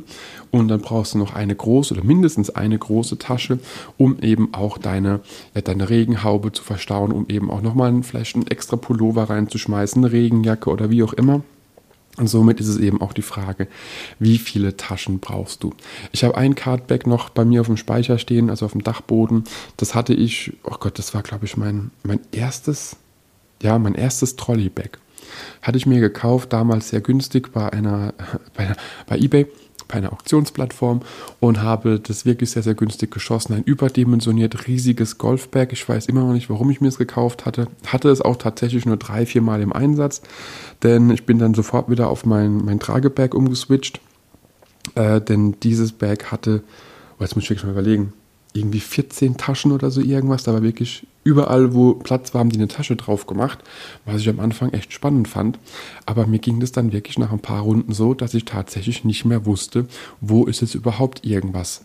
Und 0.50 0.68
dann 0.68 0.80
brauchst 0.80 1.12
du 1.12 1.18
noch 1.18 1.34
eine 1.34 1.54
große 1.54 1.92
oder 1.92 2.02
mindestens 2.02 2.48
eine 2.48 2.78
große 2.78 3.18
Tasche, 3.18 3.58
um 3.98 4.18
eben 4.20 4.54
auch 4.54 4.78
deine, 4.78 5.20
ja, 5.54 5.60
deine 5.60 5.90
Regenhaube 5.90 6.52
zu 6.52 6.62
verstauen, 6.62 7.12
um 7.12 7.26
eben 7.28 7.50
auch 7.50 7.60
nochmal 7.60 8.02
vielleicht 8.02 8.34
einen 8.34 8.46
extra 8.46 8.76
Pullover 8.76 9.24
reinzuschmeißen, 9.24 10.02
eine 10.02 10.12
Regenjacke 10.12 10.70
oder 10.70 10.88
wie 10.88 11.02
auch 11.02 11.12
immer. 11.12 11.42
Und 12.16 12.26
somit 12.26 12.60
ist 12.60 12.68
es 12.68 12.78
eben 12.78 13.00
auch 13.00 13.12
die 13.12 13.22
Frage, 13.22 13.68
wie 14.18 14.38
viele 14.38 14.76
Taschen 14.76 15.20
brauchst 15.20 15.62
du? 15.62 15.72
Ich 16.12 16.24
habe 16.24 16.36
ein 16.36 16.54
Cardback 16.54 17.06
noch 17.06 17.30
bei 17.30 17.44
mir 17.44 17.60
auf 17.60 17.68
dem 17.68 17.76
Speicher 17.76 18.18
stehen, 18.18 18.50
also 18.50 18.66
auf 18.66 18.72
dem 18.72 18.82
Dachboden. 18.82 19.44
Das 19.76 19.94
hatte 19.94 20.12
ich, 20.12 20.52
oh 20.64 20.76
Gott, 20.80 20.98
das 20.98 21.14
war 21.14 21.22
glaube 21.22 21.46
ich 21.46 21.56
mein, 21.56 21.90
mein 22.02 22.20
erstes, 22.32 22.96
ja, 23.62 23.78
mein 23.78 23.94
erstes 23.94 24.36
Trolleybag. 24.36 24.98
Hatte 25.62 25.78
ich 25.78 25.86
mir 25.86 26.00
gekauft, 26.00 26.52
damals 26.52 26.88
sehr 26.88 27.00
günstig 27.00 27.52
bei 27.52 27.72
einer, 27.72 28.12
bei, 28.54 28.74
bei 29.06 29.16
eBay 29.16 29.46
bei 29.84 29.94
einer 29.94 30.12
Auktionsplattform 30.12 31.00
und 31.40 31.62
habe 31.62 32.00
das 32.00 32.24
wirklich 32.24 32.50
sehr, 32.50 32.62
sehr 32.62 32.74
günstig 32.74 33.10
geschossen. 33.10 33.54
Ein 33.54 33.62
überdimensioniert 33.64 34.66
riesiges 34.66 35.18
Golfbag. 35.18 35.72
Ich 35.72 35.88
weiß 35.88 36.06
immer 36.06 36.22
noch 36.22 36.32
nicht, 36.32 36.50
warum 36.50 36.70
ich 36.70 36.80
mir 36.80 36.88
es 36.88 36.98
gekauft 36.98 37.46
hatte. 37.46 37.68
Hatte 37.86 38.08
es 38.10 38.20
auch 38.20 38.36
tatsächlich 38.36 38.86
nur 38.86 38.96
drei, 38.96 39.26
vier 39.26 39.42
Mal 39.42 39.60
im 39.62 39.72
Einsatz, 39.72 40.22
denn 40.82 41.10
ich 41.10 41.26
bin 41.26 41.38
dann 41.38 41.54
sofort 41.54 41.90
wieder 41.90 42.08
auf 42.08 42.24
mein, 42.24 42.64
mein 42.64 42.80
Tragebag 42.80 43.34
umgeswitcht. 43.34 44.00
Äh, 44.94 45.20
denn 45.20 45.56
dieses 45.62 45.92
Bag 45.92 46.32
hatte, 46.32 46.62
oh, 47.18 47.22
jetzt 47.22 47.36
muss 47.36 47.44
ich 47.44 47.50
wirklich 47.50 47.64
mal 47.64 47.72
überlegen, 47.72 48.12
irgendwie 48.52 48.80
14 48.80 49.36
Taschen 49.36 49.72
oder 49.72 49.90
so 49.90 50.00
irgendwas. 50.00 50.42
Da 50.42 50.52
war 50.52 50.62
wirklich 50.62 51.06
überall, 51.24 51.74
wo 51.74 51.94
Platz 51.94 52.32
war, 52.32 52.40
haben 52.40 52.50
die 52.50 52.58
eine 52.58 52.68
Tasche 52.68 52.96
drauf 52.96 53.26
gemacht, 53.26 53.58
was 54.04 54.20
ich 54.20 54.28
am 54.28 54.40
Anfang 54.40 54.72
echt 54.72 54.92
spannend 54.92 55.28
fand. 55.28 55.58
Aber 56.06 56.26
mir 56.26 56.38
ging 56.38 56.60
das 56.60 56.72
dann 56.72 56.92
wirklich 56.92 57.18
nach 57.18 57.32
ein 57.32 57.40
paar 57.40 57.62
Runden 57.62 57.92
so, 57.92 58.14
dass 58.14 58.34
ich 58.34 58.44
tatsächlich 58.44 59.04
nicht 59.04 59.24
mehr 59.24 59.46
wusste, 59.46 59.86
wo 60.20 60.44
ist 60.44 60.60
jetzt 60.60 60.74
überhaupt 60.74 61.24
irgendwas 61.24 61.82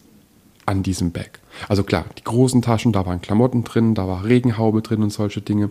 an 0.66 0.84
diesem 0.84 1.12
Bag. 1.12 1.40
Also 1.68 1.84
klar, 1.84 2.06
die 2.18 2.24
großen 2.24 2.62
Taschen, 2.62 2.92
da 2.92 3.06
waren 3.06 3.22
Klamotten 3.22 3.64
drin, 3.64 3.94
da 3.94 4.08
war 4.08 4.26
Regenhaube 4.26 4.82
drin 4.82 5.04
und 5.04 5.12
solche 5.12 5.42
Dinge. 5.42 5.70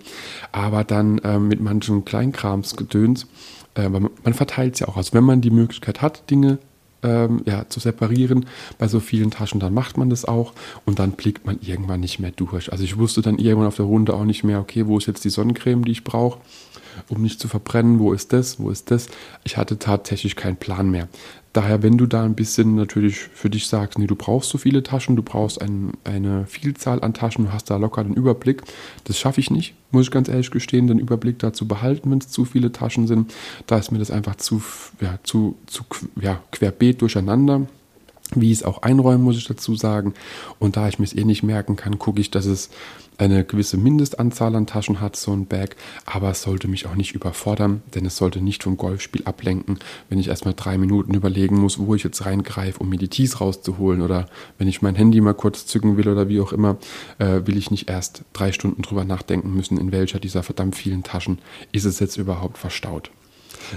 Aber 0.52 0.84
dann 0.84 1.18
äh, 1.18 1.38
mit 1.38 1.60
manchen 1.60 2.04
Kleinkramsgedöns, 2.04 3.26
äh, 3.74 3.88
man, 3.88 4.10
verteilt 4.34 4.74
es 4.74 4.80
ja 4.80 4.88
auch. 4.88 4.96
Also 4.96 5.12
wenn 5.14 5.24
man 5.24 5.40
die 5.40 5.50
Möglichkeit 5.50 6.00
hat, 6.00 6.30
Dinge 6.30 6.58
ähm, 7.04 7.42
ja, 7.44 7.68
zu 7.68 7.78
separieren 7.78 8.46
bei 8.78 8.88
so 8.88 8.98
vielen 8.98 9.30
Taschen, 9.30 9.60
dann 9.60 9.74
macht 9.74 9.96
man 9.96 10.10
das 10.10 10.24
auch 10.24 10.52
und 10.84 10.98
dann 10.98 11.12
blickt 11.12 11.46
man 11.46 11.58
irgendwann 11.60 12.00
nicht 12.00 12.18
mehr 12.18 12.32
durch. 12.32 12.72
Also 12.72 12.82
ich 12.82 12.98
wusste 12.98 13.22
dann 13.22 13.38
irgendwann 13.38 13.68
auf 13.68 13.76
der 13.76 13.84
Runde 13.84 14.14
auch 14.14 14.24
nicht 14.24 14.42
mehr, 14.42 14.58
okay, 14.58 14.86
wo 14.86 14.98
ist 14.98 15.06
jetzt 15.06 15.24
die 15.24 15.30
Sonnencreme, 15.30 15.84
die 15.84 15.92
ich 15.92 16.04
brauche, 16.04 16.40
um 17.08 17.22
nicht 17.22 17.40
zu 17.40 17.48
verbrennen, 17.48 17.98
wo 17.98 18.12
ist 18.12 18.32
das, 18.32 18.58
wo 18.60 18.70
ist 18.70 18.90
das. 18.90 19.08
Ich 19.44 19.56
hatte 19.56 19.78
tatsächlich 19.78 20.36
keinen 20.36 20.56
Plan 20.56 20.90
mehr. 20.90 21.08
Daher, 21.52 21.84
wenn 21.84 21.96
du 21.96 22.06
da 22.06 22.24
ein 22.24 22.34
bisschen 22.34 22.74
natürlich 22.74 23.16
für 23.16 23.48
dich 23.48 23.68
sagst, 23.68 23.96
nee, 23.96 24.08
du 24.08 24.16
brauchst 24.16 24.50
so 24.50 24.58
viele 24.58 24.82
Taschen, 24.82 25.14
du 25.14 25.22
brauchst 25.22 25.62
ein, 25.62 25.92
eine 26.02 26.46
Vielzahl 26.46 27.00
an 27.00 27.14
Taschen, 27.14 27.44
du 27.44 27.52
hast 27.52 27.70
da 27.70 27.76
locker 27.76 28.02
den 28.02 28.14
Überblick, 28.14 28.62
das 29.04 29.20
schaffe 29.20 29.40
ich 29.40 29.52
nicht, 29.52 29.74
muss 29.92 30.06
ich 30.06 30.10
ganz 30.10 30.28
ehrlich 30.28 30.50
gestehen, 30.50 30.88
den 30.88 30.98
Überblick 30.98 31.38
da 31.38 31.52
zu 31.52 31.68
behalten, 31.68 32.10
wenn 32.10 32.18
es 32.18 32.28
zu 32.28 32.44
viele 32.44 32.72
Taschen 32.72 33.06
sind. 33.06 33.32
Da 33.68 33.78
ist 33.78 33.92
mir 33.92 34.00
das 34.00 34.10
einfach 34.10 34.34
zu, 34.34 34.62
ja, 35.00 35.20
zu, 35.22 35.56
zu 35.66 35.84
ja, 36.20 36.40
querbeet 36.50 37.00
durcheinander 37.02 37.68
wie 38.34 38.52
ich 38.52 38.58
es 38.58 38.64
auch 38.64 38.82
einräumen, 38.82 39.22
muss 39.22 39.36
ich 39.36 39.46
dazu 39.46 39.74
sagen. 39.76 40.14
Und 40.58 40.76
da 40.76 40.88
ich 40.88 40.98
mir 40.98 41.04
es 41.04 41.14
eh 41.14 41.24
nicht 41.24 41.42
merken 41.42 41.76
kann, 41.76 41.98
gucke 41.98 42.20
ich, 42.20 42.30
dass 42.30 42.46
es 42.46 42.70
eine 43.16 43.44
gewisse 43.44 43.76
Mindestanzahl 43.76 44.56
an 44.56 44.66
Taschen 44.66 45.00
hat, 45.00 45.16
so 45.16 45.32
ein 45.32 45.46
Bag. 45.46 45.76
Aber 46.04 46.30
es 46.30 46.42
sollte 46.42 46.68
mich 46.68 46.86
auch 46.86 46.94
nicht 46.94 47.14
überfordern, 47.14 47.82
denn 47.94 48.06
es 48.06 48.16
sollte 48.16 48.40
nicht 48.40 48.64
vom 48.64 48.76
Golfspiel 48.76 49.22
ablenken, 49.24 49.78
wenn 50.08 50.18
ich 50.18 50.28
erstmal 50.28 50.54
drei 50.54 50.78
Minuten 50.78 51.14
überlegen 51.14 51.60
muss, 51.60 51.78
wo 51.78 51.94
ich 51.94 52.02
jetzt 52.02 52.24
reingreife, 52.24 52.80
um 52.80 52.88
mir 52.88 52.98
die 52.98 53.08
Tees 53.08 53.40
rauszuholen. 53.40 54.02
Oder 54.02 54.26
wenn 54.58 54.68
ich 54.68 54.82
mein 54.82 54.96
Handy 54.96 55.20
mal 55.20 55.34
kurz 55.34 55.66
zücken 55.66 55.96
will 55.96 56.08
oder 56.08 56.28
wie 56.28 56.40
auch 56.40 56.52
immer, 56.52 56.76
äh, 57.18 57.42
will 57.44 57.56
ich 57.56 57.70
nicht 57.70 57.88
erst 57.88 58.24
drei 58.32 58.52
Stunden 58.52 58.82
drüber 58.82 59.04
nachdenken 59.04 59.54
müssen, 59.54 59.78
in 59.78 59.92
welcher 59.92 60.18
dieser 60.18 60.42
verdammt 60.42 60.76
vielen 60.76 61.04
Taschen 61.04 61.38
ist 61.72 61.84
es 61.84 62.00
jetzt 62.00 62.16
überhaupt 62.16 62.58
verstaut. 62.58 63.10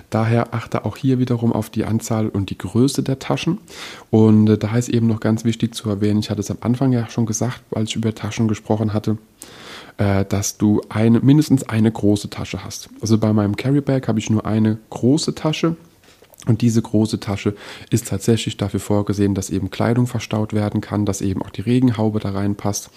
Daher 0.10 0.54
achte 0.54 0.86
auch 0.86 0.98
hier 0.98 1.20
wiederum 1.20 1.54
auf 1.54 1.70
die 1.70 1.86
Anzahl 1.86 2.28
und 2.28 2.50
die 2.50 2.58
Größe 2.58 3.04
der 3.04 3.20
Taschen. 3.20 3.60
Und 4.10 4.50
äh, 4.50 4.58
da 4.58 4.76
ist 4.78 4.90
eben 4.90 5.08
noch 5.08 5.20
ganz 5.20 5.44
wichtig 5.46 5.76
zu 5.76 5.90
erwähnen, 5.90 6.20
ich 6.20 6.30
hatte 6.30 6.42
es 6.42 6.52
am 6.52 6.58
Anfang 6.62 6.92
ja 6.92 7.10
schon 7.10 7.26
gesagt, 7.26 7.62
als 7.74 7.90
ich 7.90 7.96
über 7.96 8.14
Taschen 8.14 8.48
gesprochen 8.48 8.94
hatte, 8.94 9.18
äh, 9.98 10.26
dass 10.26 10.58
du 10.58 10.82
eine, 10.90 11.20
mindestens 11.20 11.64
eine 11.64 11.92
große 11.92 12.30
Tasche 12.30 12.64
hast. 12.64 12.90
Also 13.02 13.18
bei 13.18 13.34
meinem 13.34 13.56
Carryback 13.56 14.08
habe 14.08 14.20
ich 14.20 14.30
nur 14.30 14.46
eine 14.46 14.78
große 14.90 15.36
Tasche 15.36 15.76
und 16.48 16.62
diese 16.62 16.82
große 16.82 17.20
Tasche 17.20 17.56
ist 17.90 18.08
tatsächlich 18.08 18.58
dafür 18.58 18.80
vorgesehen, 18.80 19.36
dass 19.36 19.50
eben 19.50 19.70
Kleidung 19.70 20.08
verstaut 20.08 20.54
werden 20.54 20.82
kann, 20.82 21.06
dass 21.06 21.22
eben 21.22 21.42
auch 21.42 21.50
die 21.50 21.62
Regenhaube 21.62 22.20
da 22.20 22.32
reinpasst. 22.32 22.90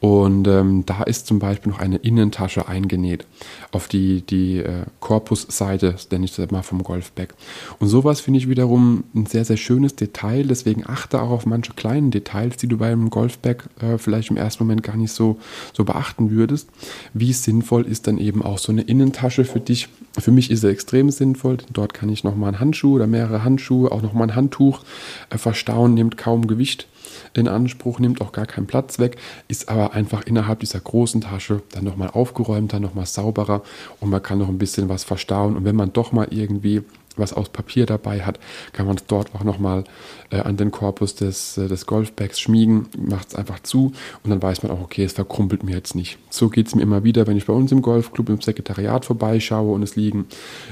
Und 0.00 0.46
ähm, 0.48 0.84
da 0.86 1.02
ist 1.04 1.26
zum 1.26 1.38
Beispiel 1.38 1.72
noch 1.72 1.80
eine 1.80 1.96
Innentasche 1.96 2.68
eingenäht 2.68 3.26
auf 3.72 3.88
die, 3.88 4.22
die 4.22 4.58
äh, 4.58 4.84
Korpusseite, 5.00 5.96
nenne 6.10 6.24
ich 6.24 6.34
das 6.34 6.50
mal 6.50 6.62
vom 6.62 6.82
Golfback. 6.82 7.34
Und 7.78 7.88
sowas 7.88 8.20
finde 8.20 8.38
ich 8.38 8.48
wiederum 8.48 9.04
ein 9.14 9.26
sehr, 9.26 9.44
sehr 9.44 9.56
schönes 9.56 9.94
Detail. 9.94 10.44
Deswegen 10.44 10.84
achte 10.86 11.20
auch 11.20 11.30
auf 11.30 11.46
manche 11.46 11.72
kleinen 11.74 12.10
Details, 12.10 12.56
die 12.56 12.66
du 12.66 12.78
beim 12.78 13.10
Golfback 13.10 13.64
äh, 13.80 13.98
vielleicht 13.98 14.30
im 14.30 14.36
ersten 14.36 14.64
Moment 14.64 14.82
gar 14.82 14.96
nicht 14.96 15.12
so, 15.12 15.38
so 15.72 15.84
beachten 15.84 16.30
würdest. 16.30 16.68
Wie 17.14 17.32
sinnvoll 17.32 17.86
ist 17.86 18.06
dann 18.06 18.18
eben 18.18 18.42
auch 18.42 18.58
so 18.58 18.72
eine 18.72 18.82
Innentasche 18.82 19.44
für 19.44 19.60
dich? 19.60 19.88
Für 20.20 20.30
mich 20.30 20.50
ist 20.50 20.60
sie 20.60 20.70
extrem 20.70 21.10
sinnvoll. 21.10 21.58
Dort 21.72 21.94
kann 21.94 22.08
ich 22.08 22.24
nochmal 22.24 22.48
einen 22.48 22.60
Handschuh 22.60 22.94
oder 22.94 23.06
mehrere 23.06 23.44
Handschuhe, 23.44 23.92
auch 23.92 24.02
nochmal 24.02 24.28
ein 24.28 24.36
Handtuch 24.36 24.82
äh, 25.30 25.38
verstauen, 25.38 25.94
nimmt 25.94 26.16
kaum 26.16 26.46
Gewicht 26.46 26.88
in 27.34 27.48
Anspruch, 27.48 27.98
nimmt 27.98 28.20
auch 28.20 28.32
gar 28.32 28.46
keinen 28.46 28.66
Platz 28.66 28.98
weg, 28.98 29.16
ist 29.48 29.68
aber 29.68 29.92
einfach 29.92 30.22
innerhalb 30.24 30.60
dieser 30.60 30.80
großen 30.80 31.20
Tasche 31.20 31.62
dann 31.72 31.84
nochmal 31.84 32.10
aufgeräumter, 32.10 32.80
nochmal 32.80 33.06
sauberer 33.06 33.62
und 34.00 34.10
man 34.10 34.22
kann 34.22 34.38
noch 34.38 34.48
ein 34.48 34.58
bisschen 34.58 34.88
was 34.88 35.04
verstauen. 35.04 35.56
Und 35.56 35.64
wenn 35.64 35.76
man 35.76 35.92
doch 35.92 36.12
mal 36.12 36.28
irgendwie 36.30 36.82
was 37.18 37.32
aus 37.32 37.48
Papier 37.48 37.86
dabei 37.86 38.22
hat, 38.22 38.38
kann 38.72 38.86
man 38.86 38.96
es 38.96 39.06
dort 39.06 39.34
auch 39.34 39.44
nochmal 39.44 39.84
äh, 40.30 40.40
an 40.40 40.56
den 40.56 40.70
Korpus 40.70 41.14
des, 41.14 41.58
äh, 41.58 41.68
des 41.68 41.86
Golfbags 41.86 42.40
schmiegen, 42.40 42.86
macht 42.96 43.28
es 43.28 43.34
einfach 43.34 43.60
zu 43.60 43.92
und 44.22 44.30
dann 44.30 44.42
weiß 44.42 44.62
man 44.62 44.72
auch, 44.72 44.80
okay, 44.80 45.04
es 45.04 45.12
verkrumpelt 45.12 45.62
mir 45.62 45.74
jetzt 45.74 45.94
nicht. 45.94 46.18
So 46.30 46.48
geht 46.48 46.68
es 46.68 46.74
mir 46.74 46.82
immer 46.82 47.04
wieder, 47.04 47.26
wenn 47.26 47.36
ich 47.36 47.46
bei 47.46 47.52
uns 47.52 47.72
im 47.72 47.82
Golfclub 47.82 48.28
im 48.28 48.40
Sekretariat 48.40 49.04
vorbeischaue 49.04 49.72
und 49.72 49.82
es 49.82 49.96
liegen 49.96 50.26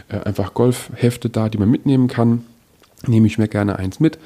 äh, 0.09 0.19
einfach 0.21 0.55
Golfhefte 0.55 1.29
da, 1.29 1.49
die 1.49 1.59
man 1.59 1.71
mitnehmen 1.71 2.09
kann. 2.09 2.45
Nehme 3.07 3.27
ich 3.27 3.37
mir 3.37 3.47
gerne 3.47 3.79
eins 3.79 4.01
mit 4.01 4.19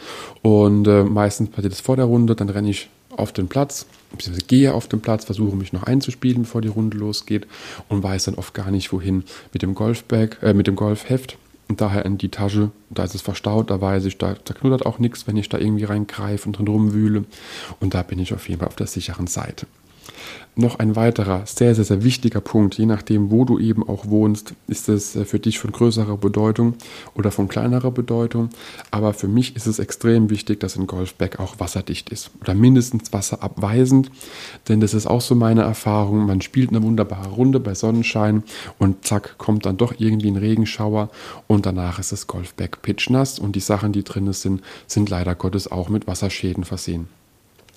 und 0.42 0.86
äh, 0.86 1.02
meistens 1.02 1.50
passiert 1.50 1.72
es 1.72 1.80
vor 1.80 1.96
der 1.96 2.04
Runde, 2.04 2.36
dann 2.36 2.48
renne 2.48 2.70
ich 2.70 2.88
auf 3.16 3.32
den 3.32 3.48
Platz, 3.48 3.86
beziehungsweise 4.12 4.46
gehe 4.46 4.74
auf 4.74 4.88
den 4.88 5.00
Platz, 5.00 5.24
versuche 5.24 5.56
mich 5.56 5.72
noch 5.72 5.82
einzuspielen, 5.82 6.42
bevor 6.42 6.60
die 6.60 6.68
Runde 6.68 6.96
losgeht 6.96 7.46
und 7.88 8.02
weiß 8.02 8.24
dann 8.24 8.36
oft 8.36 8.54
gar 8.54 8.70
nicht, 8.70 8.92
wohin 8.92 9.24
mit 9.52 9.62
dem 9.62 9.74
Golfbag, 9.74 10.38
äh, 10.42 10.54
mit 10.54 10.66
dem 10.66 10.76
Golfheft 10.76 11.36
und 11.70 11.80
daher 11.80 12.04
in 12.04 12.18
die 12.18 12.28
Tasche. 12.28 12.72
Da 12.90 13.04
ist 13.04 13.14
es 13.14 13.22
verstaut, 13.22 13.70
da 13.70 13.80
weiß 13.80 14.04
ich, 14.04 14.18
da, 14.18 14.34
da 14.44 14.54
knuddert 14.54 14.84
auch 14.84 14.98
nichts, 14.98 15.28
wenn 15.28 15.36
ich 15.36 15.48
da 15.48 15.56
irgendwie 15.56 15.84
reingreife 15.84 16.46
und 16.46 16.58
drin 16.58 16.66
rumwühle. 16.66 17.24
Und 17.78 17.94
da 17.94 18.02
bin 18.02 18.18
ich 18.18 18.34
auf 18.34 18.48
jeden 18.48 18.58
Fall 18.58 18.68
auf 18.68 18.76
der 18.76 18.88
sicheren 18.88 19.28
Seite. 19.28 19.66
Noch 20.56 20.80
ein 20.80 20.96
weiterer 20.96 21.46
sehr, 21.46 21.76
sehr, 21.76 21.84
sehr 21.84 22.02
wichtiger 22.02 22.40
Punkt, 22.40 22.76
je 22.76 22.84
nachdem, 22.84 23.30
wo 23.30 23.44
du 23.44 23.58
eben 23.60 23.88
auch 23.88 24.06
wohnst, 24.08 24.52
ist 24.66 24.88
es 24.88 25.14
äh, 25.14 25.24
für 25.24 25.38
dich 25.38 25.60
von 25.60 25.70
größerer 25.70 26.16
Bedeutung 26.16 26.74
oder 27.14 27.30
von 27.30 27.48
kleinerer 27.48 27.92
Bedeutung. 27.92 28.50
Aber 28.90 29.14
für 29.14 29.28
mich 29.28 29.54
ist 29.54 29.68
es 29.68 29.78
extrem 29.78 30.28
wichtig, 30.28 30.58
dass 30.58 30.76
ein 30.76 30.88
Golfbag 30.88 31.38
auch 31.38 31.60
wasserdicht 31.60 32.10
ist 32.10 32.30
oder 32.40 32.54
mindestens 32.54 33.12
wasserabweisend. 33.12 34.10
Denn 34.68 34.80
das 34.80 34.92
ist 34.92 35.06
auch 35.06 35.20
so 35.20 35.36
meine 35.36 35.62
Erfahrung. 35.62 36.26
Man 36.26 36.40
spielt 36.40 36.70
eine 36.70 36.82
wunderbare 36.82 37.30
Runde 37.30 37.60
bei 37.60 37.74
Sonnenschein 37.74 38.42
und 38.78 39.06
zack, 39.06 39.38
kommt 39.38 39.66
dann 39.66 39.76
doch 39.76 39.94
irgendwie 39.98 40.30
ein 40.30 40.36
Regenschauer 40.36 41.10
und 41.46 41.64
danach 41.64 42.00
ist 42.00 42.10
das 42.10 42.26
Golfbag 42.26 42.82
pitchnass 42.82 43.38
und 43.38 43.54
die 43.54 43.60
Sachen, 43.60 43.92
die 43.92 44.02
drin 44.02 44.32
sind, 44.32 44.62
sind 44.88 45.08
leider 45.10 45.36
Gottes 45.36 45.70
auch 45.70 45.88
mit 45.88 46.08
Wasserschäden 46.08 46.64
versehen 46.64 47.08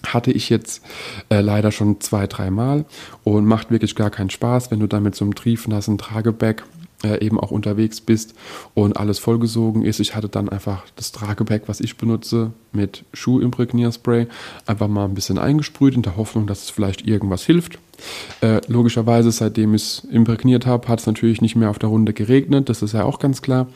hatte 0.06 0.32
ich 0.32 0.50
jetzt 0.50 0.84
äh, 1.30 1.42
leider 1.42 1.72
schon 1.72 2.02
zwei, 2.02 2.28
dreimal 2.28 2.86
und 3.24 3.46
macht 3.46 3.72
wirklich 3.72 3.96
gar 3.96 4.10
keinen 4.10 4.30
Spaß, 4.30 4.72
wenn 4.72 4.80
du 4.80 4.88
dann 4.88 5.04
mit 5.04 5.16
so 5.16 5.26
einem 5.26 5.36
triefnassen 5.36 5.98
Tragebag 5.98 6.64
äh, 7.04 7.24
eben 7.24 7.40
auch 7.40 7.52
unterwegs 7.52 8.02
bist 8.02 8.34
und 8.74 8.98
alles 8.98 9.20
vollgesogen 9.20 9.84
ist. 9.84 10.00
Ich 10.00 10.16
hatte 10.16 10.30
dann 10.30 10.50
einfach 10.50 10.84
das 10.96 11.12
Tragebag, 11.12 11.64
was 11.68 11.80
ich 11.80 11.98
benutze, 11.98 12.52
mit 12.72 13.04
Schuhimprägnierspray 13.14 14.28
einfach 14.66 14.88
mal 14.88 15.06
ein 15.06 15.14
bisschen 15.14 15.38
eingesprüht 15.38 15.96
in 15.96 16.02
der 16.02 16.18
Hoffnung, 16.18 16.48
dass 16.48 16.64
es 16.64 16.70
vielleicht 16.70 17.06
irgendwas 17.06 17.44
hilft. 17.44 17.78
Äh, 18.42 18.62
logischerweise, 18.68 19.32
seitdem 19.32 19.74
ich 19.74 19.84
es 19.84 20.08
imprägniert 20.12 20.66
habe, 20.66 20.88
hat 20.88 21.00
es 21.00 21.06
natürlich 21.06 21.42
nicht 21.42 21.56
mehr 21.56 21.70
auf 21.70 21.80
der 21.80 21.90
Runde 21.90 22.14
geregnet, 22.14 22.70
das 22.70 22.82
ist 22.82 22.94
ja 22.94 23.04
auch 23.04 23.20
ganz 23.20 23.42
klar. 23.42 23.68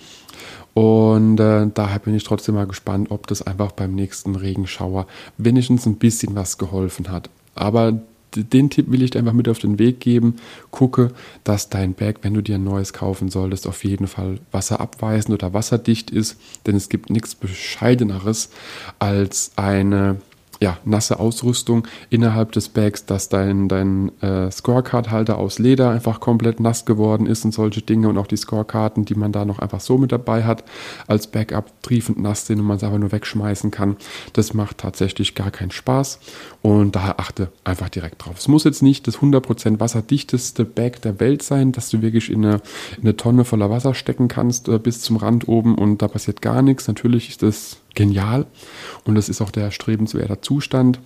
Und 0.77 1.39
äh, 1.39 1.65
daher 1.73 1.97
bin 1.97 2.13
ich 2.13 2.23
trotzdem 2.23 2.53
mal 2.53 2.67
gespannt, 2.67 3.09
ob 3.09 3.25
das 3.25 3.41
einfach 3.41 3.71
beim 3.71 3.95
nächsten 3.95 4.35
Regenschauer 4.35 5.07
wenigstens 5.39 5.87
ein 5.87 5.95
bisschen 5.95 6.35
was 6.35 6.59
geholfen 6.59 7.09
hat. 7.09 7.31
Aber 7.55 7.99
den 8.35 8.69
Tipp 8.69 8.91
will 8.91 9.01
ich 9.01 9.09
dir 9.09 9.17
einfach 9.17 9.33
mit 9.33 9.49
auf 9.49 9.57
den 9.57 9.79
Weg 9.79 9.99
geben. 9.99 10.35
Gucke, 10.69 11.13
dass 11.43 11.69
dein 11.69 11.95
Bag, 11.95 12.17
wenn 12.21 12.35
du 12.35 12.41
dir 12.41 12.59
ein 12.59 12.63
neues 12.63 12.93
kaufen 12.93 13.29
solltest, 13.29 13.65
auf 13.65 13.83
jeden 13.83 14.05
Fall 14.05 14.37
wasserabweisend 14.51 15.33
oder 15.33 15.51
wasserdicht 15.51 16.11
ist. 16.11 16.37
Denn 16.67 16.75
es 16.75 16.89
gibt 16.89 17.09
nichts 17.09 17.33
Bescheideneres 17.33 18.51
als 18.99 19.53
eine 19.55 20.17
ja, 20.59 20.77
nasse 20.85 21.19
Ausrüstung 21.19 21.87
innerhalb 22.09 22.51
des 22.51 22.69
Bags, 22.69 23.05
dass 23.05 23.29
dein, 23.29 23.67
dein 23.67 24.11
äh, 24.21 24.49
Scorecard-Halter 24.51 25.37
aus 25.37 25.59
Leder 25.59 25.91
einfach 25.91 26.19
komplett 26.19 26.59
nass 26.59 26.85
geworden 26.85 27.27
ist 27.27 27.45
und 27.45 27.53
solche 27.53 27.81
Dinge 27.81 28.09
und 28.09 28.17
auch 28.17 28.27
die 28.27 28.37
Scorekarten, 28.37 29.05
die 29.05 29.15
man 29.15 29.31
da 29.31 29.45
noch 29.45 29.59
einfach 29.59 29.79
so 29.79 29.97
mit 29.97 30.11
dabei 30.11 30.43
hat, 30.43 30.63
als 31.07 31.27
Backup 31.27 31.81
triefend 31.83 32.19
nass 32.19 32.47
sind 32.47 32.59
und 32.59 32.65
man 32.65 32.77
es 32.77 32.83
einfach 32.83 32.97
nur 32.97 33.11
wegschmeißen 33.11 33.71
kann. 33.71 33.97
Das 34.33 34.53
macht 34.53 34.79
tatsächlich 34.79 35.35
gar 35.35 35.51
keinen 35.51 35.71
Spaß 35.71 36.19
und 36.61 36.95
daher 36.95 37.19
achte 37.19 37.49
einfach 37.63 37.89
direkt 37.89 38.25
drauf. 38.25 38.35
Es 38.37 38.47
muss 38.47 38.63
jetzt 38.63 38.81
nicht 38.81 39.07
das 39.07 39.19
100% 39.19 39.79
wasserdichteste 39.79 40.65
Bag 40.65 41.01
der 41.03 41.19
Welt 41.19 41.43
sein, 41.43 41.71
dass 41.71 41.89
du 41.89 42.01
wirklich 42.01 42.31
in 42.31 42.45
eine, 42.45 42.61
in 42.97 43.03
eine 43.03 43.17
Tonne 43.17 43.45
voller 43.45 43.69
Wasser 43.69 43.93
stecken 43.93 44.27
kannst 44.27 44.67
äh, 44.67 44.79
bis 44.79 45.01
zum 45.01 45.17
Rand 45.17 45.47
oben 45.47 45.75
und 45.75 46.01
da 46.01 46.07
passiert 46.07 46.41
gar 46.41 46.61
nichts. 46.61 46.87
Natürlich 46.87 47.29
ist 47.29 47.43
das 47.43 47.77
genial 47.97 48.45
und 49.03 49.15
das 49.15 49.27
ist 49.27 49.41
auch 49.41 49.51
der 49.51 49.71
strebenswerte 49.71 50.39
Zustand 50.39 50.99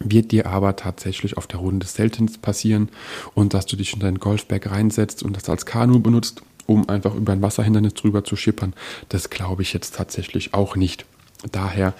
wird 0.00 0.32
dir 0.32 0.46
aber 0.46 0.74
tatsächlich 0.74 1.36
auf 1.36 1.46
der 1.46 1.60
Runde 1.60 1.86
seltenst 1.86 2.42
passieren 2.42 2.88
und 3.34 3.54
dass 3.54 3.66
du 3.66 3.76
dich 3.76 3.94
in 3.94 4.00
deinen 4.00 4.18
Golfbag 4.18 4.70
reinsetzt 4.70 5.22
und 5.22 5.36
das 5.36 5.48
als 5.48 5.66
Kanu 5.66 6.00
benutzt, 6.00 6.42
um 6.66 6.88
einfach 6.88 7.14
über 7.14 7.32
ein 7.32 7.42
Wasserhindernis 7.42 7.94
drüber 7.94 8.24
zu 8.24 8.34
schippern, 8.34 8.74
das 9.10 9.30
glaube 9.30 9.62
ich 9.62 9.72
jetzt 9.72 9.94
tatsächlich 9.94 10.52
auch 10.52 10.74
nicht. 10.74 11.04
Daher 11.52 11.94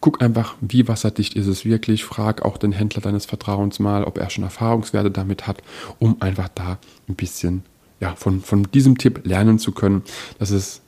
guck 0.00 0.22
einfach, 0.22 0.54
wie 0.60 0.86
wasserdicht 0.86 1.34
ist 1.34 1.46
es 1.46 1.64
wirklich. 1.64 2.04
Frag 2.04 2.42
auch 2.42 2.58
den 2.58 2.72
Händler 2.72 3.00
deines 3.00 3.24
Vertrauens 3.24 3.78
mal, 3.78 4.04
ob 4.04 4.18
er 4.18 4.30
schon 4.30 4.44
Erfahrungswerte 4.44 5.10
damit 5.10 5.46
hat, 5.46 5.62
um 5.98 6.20
einfach 6.20 6.48
da 6.54 6.78
ein 7.08 7.14
bisschen 7.14 7.62
ja, 8.00 8.14
von, 8.16 8.42
von 8.42 8.64
diesem 8.72 8.98
Tipp 8.98 9.22
lernen 9.24 9.58
zu 9.58 9.72
können, 9.72 10.02
dass 10.38 10.50
es 10.50 10.82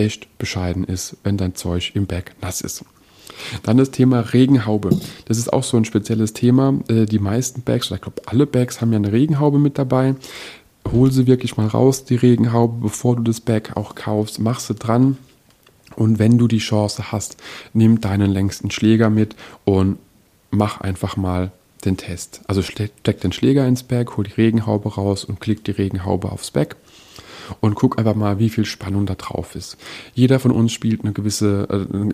echt 0.00 0.38
bescheiden 0.38 0.84
ist, 0.84 1.16
wenn 1.22 1.36
dein 1.36 1.54
Zeug 1.54 1.92
im 1.94 2.06
Bag 2.06 2.32
nass 2.40 2.62
ist. 2.62 2.84
Dann 3.62 3.76
das 3.76 3.90
Thema 3.90 4.20
Regenhaube. 4.20 4.90
Das 5.26 5.38
ist 5.38 5.52
auch 5.52 5.62
so 5.62 5.76
ein 5.76 5.84
spezielles 5.84 6.32
Thema. 6.32 6.74
Äh, 6.88 7.06
die 7.06 7.18
meisten 7.18 7.62
Bags, 7.62 7.88
oder 7.88 7.96
ich 7.96 8.02
glaube 8.02 8.22
alle 8.26 8.46
Bags 8.46 8.80
haben 8.80 8.92
ja 8.92 8.98
eine 8.98 9.12
Regenhaube 9.12 9.58
mit 9.58 9.78
dabei. 9.78 10.14
Hol 10.90 11.12
sie 11.12 11.26
wirklich 11.26 11.56
mal 11.56 11.66
raus, 11.66 12.04
die 12.04 12.16
Regenhaube, 12.16 12.80
bevor 12.82 13.16
du 13.16 13.22
das 13.22 13.40
Bag 13.40 13.76
auch 13.76 13.94
kaufst. 13.94 14.38
Mach 14.40 14.60
sie 14.60 14.74
dran. 14.74 15.18
Und 15.96 16.18
wenn 16.18 16.38
du 16.38 16.48
die 16.48 16.58
Chance 16.58 17.12
hast, 17.12 17.36
nimm 17.74 18.00
deinen 18.00 18.30
längsten 18.30 18.70
Schläger 18.70 19.10
mit 19.10 19.36
und 19.64 19.98
mach 20.50 20.80
einfach 20.80 21.16
mal 21.16 21.52
den 21.84 21.96
Test. 21.96 22.40
Also 22.46 22.62
steck 22.62 23.20
den 23.20 23.32
Schläger 23.32 23.66
ins 23.66 23.82
Bag, 23.82 24.16
hol 24.16 24.24
die 24.24 24.32
Regenhaube 24.32 24.94
raus 24.94 25.24
und 25.24 25.40
klick 25.40 25.64
die 25.64 25.72
Regenhaube 25.72 26.30
aufs 26.30 26.50
Bag 26.50 26.76
und 27.60 27.74
guck 27.74 27.98
einfach 27.98 28.14
mal, 28.14 28.38
wie 28.38 28.50
viel 28.50 28.64
Spannung 28.64 29.06
da 29.06 29.14
drauf 29.14 29.54
ist. 29.54 29.76
Jeder 30.14 30.38
von 30.38 30.50
uns 30.50 30.72
spielt 30.72 31.02
eine 31.02 31.12
gewisse, 31.12 31.68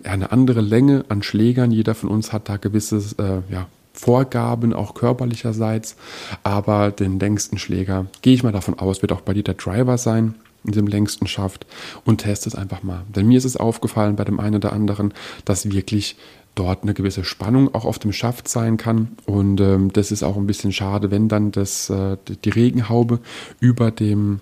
äh, 0.05 0.09
eine 0.09 0.33
andere 0.33 0.61
Länge 0.61 1.05
an 1.09 1.23
Schlägern. 1.23 1.71
Jeder 1.71 1.95
von 1.95 2.09
uns 2.09 2.33
hat 2.33 2.49
da 2.49 2.57
gewisse 2.57 2.97
äh, 3.19 3.53
ja, 3.53 3.67
Vorgaben, 3.93 4.73
auch 4.73 4.95
körperlicherseits. 4.95 5.97
Aber 6.43 6.91
den 6.91 7.19
längsten 7.19 7.59
Schläger, 7.59 8.07
gehe 8.23 8.35
ich 8.35 8.43
mal 8.43 8.53
davon 8.53 8.79
aus, 8.79 9.03
wird 9.03 9.13
auch 9.13 9.23
bei 9.23 9.35
dir 9.35 9.45
der 9.45 9.55
Driver 9.55 9.99
sein 9.99 10.35
in 10.65 10.73
dem 10.73 10.87
längsten 10.87 11.27
Schaft 11.29 11.65
und 12.05 12.19
teste 12.19 12.49
es 12.49 12.57
einfach 12.57 12.83
mal. 12.83 13.03
Denn 13.15 13.29
mir 13.29 13.39
ist 13.39 13.45
es 13.45 13.57
aufgefallen 13.57 14.17
bei 14.17 14.25
dem 14.25 14.41
einen 14.41 14.57
oder 14.57 14.73
anderen, 14.73 15.15
dass 15.45 15.71
wirklich 15.71 16.17
dort 16.57 16.83
eine 16.83 16.95
gewisse 16.95 17.23
Spannung 17.23 17.73
auch 17.75 17.85
auf 17.85 17.99
dem 17.99 18.13
Schaft 18.13 18.49
sein 18.49 18.77
kann. 18.77 19.17
Und 19.27 19.61
ähm, 19.61 19.93
das 19.93 20.11
ist 20.11 20.25
auch 20.25 20.37
ein 20.37 20.47
bisschen 20.47 20.73
schade, 20.73 21.11
wenn 21.11 21.29
dann 21.29 21.53
das, 21.53 21.89
äh, 21.91 22.17
die 22.45 22.51
Regenhaube 22.51 23.21
über 23.61 23.91
dem 23.91 24.41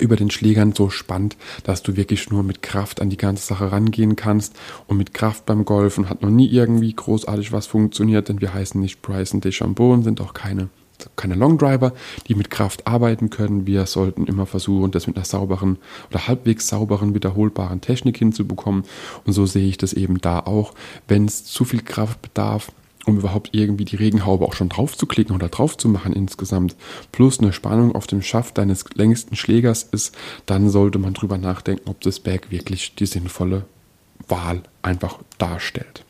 über 0.00 0.16
den 0.16 0.30
Schlägern 0.30 0.72
so 0.72 0.90
spannt, 0.90 1.36
dass 1.64 1.82
du 1.82 1.96
wirklich 1.96 2.30
nur 2.30 2.42
mit 2.42 2.62
Kraft 2.62 3.00
an 3.00 3.10
die 3.10 3.16
ganze 3.16 3.46
Sache 3.46 3.72
rangehen 3.72 4.16
kannst 4.16 4.54
und 4.86 4.96
mit 4.96 5.14
Kraft 5.14 5.46
beim 5.46 5.64
Golfen 5.64 6.08
hat 6.08 6.22
noch 6.22 6.30
nie 6.30 6.48
irgendwie 6.48 6.92
großartig 6.92 7.52
was 7.52 7.66
funktioniert, 7.66 8.28
denn 8.28 8.40
wir 8.40 8.52
heißen 8.52 8.80
nicht 8.80 9.02
Bryson 9.02 9.40
DeChambeau 9.40 9.92
und 9.92 10.02
sind 10.02 10.20
auch 10.20 10.34
keine 10.34 10.68
keine 11.14 11.34
Longdriver, 11.34 11.92
die 12.26 12.34
mit 12.34 12.50
Kraft 12.50 12.86
arbeiten 12.86 13.28
können. 13.28 13.66
Wir 13.66 13.84
sollten 13.84 14.26
immer 14.26 14.46
versuchen, 14.46 14.90
das 14.90 15.06
mit 15.06 15.16
einer 15.16 15.26
sauberen 15.26 15.76
oder 16.10 16.26
halbwegs 16.26 16.68
sauberen, 16.68 17.14
wiederholbaren 17.14 17.82
Technik 17.82 18.16
hinzubekommen. 18.16 18.84
Und 19.24 19.32
so 19.34 19.44
sehe 19.44 19.68
ich 19.68 19.76
das 19.76 19.92
eben 19.92 20.22
da 20.22 20.40
auch. 20.40 20.72
Wenn 21.06 21.26
es 21.26 21.44
zu 21.44 21.64
viel 21.64 21.82
Kraft 21.82 22.22
bedarf, 22.22 22.72
um 23.06 23.18
überhaupt 23.18 23.50
irgendwie 23.52 23.84
die 23.84 23.96
Regenhaube 23.96 24.44
auch 24.44 24.54
schon 24.54 24.68
drauf 24.68 24.96
zu 24.96 25.06
klicken 25.06 25.34
oder 25.34 25.48
drauf 25.48 25.78
zu 25.78 25.88
machen 25.88 26.12
insgesamt, 26.12 26.76
plus 27.12 27.38
eine 27.38 27.52
Spannung 27.52 27.94
auf 27.94 28.06
dem 28.06 28.20
Schaft 28.20 28.58
deines 28.58 28.84
längsten 28.94 29.36
Schlägers 29.36 29.84
ist, 29.84 30.14
dann 30.44 30.68
sollte 30.68 30.98
man 30.98 31.14
drüber 31.14 31.38
nachdenken, 31.38 31.88
ob 31.88 32.00
das 32.00 32.20
Bag 32.20 32.50
wirklich 32.50 32.94
die 32.94 33.06
sinnvolle 33.06 33.64
Wahl 34.28 34.62
einfach 34.82 35.18
darstellt. 35.38 36.05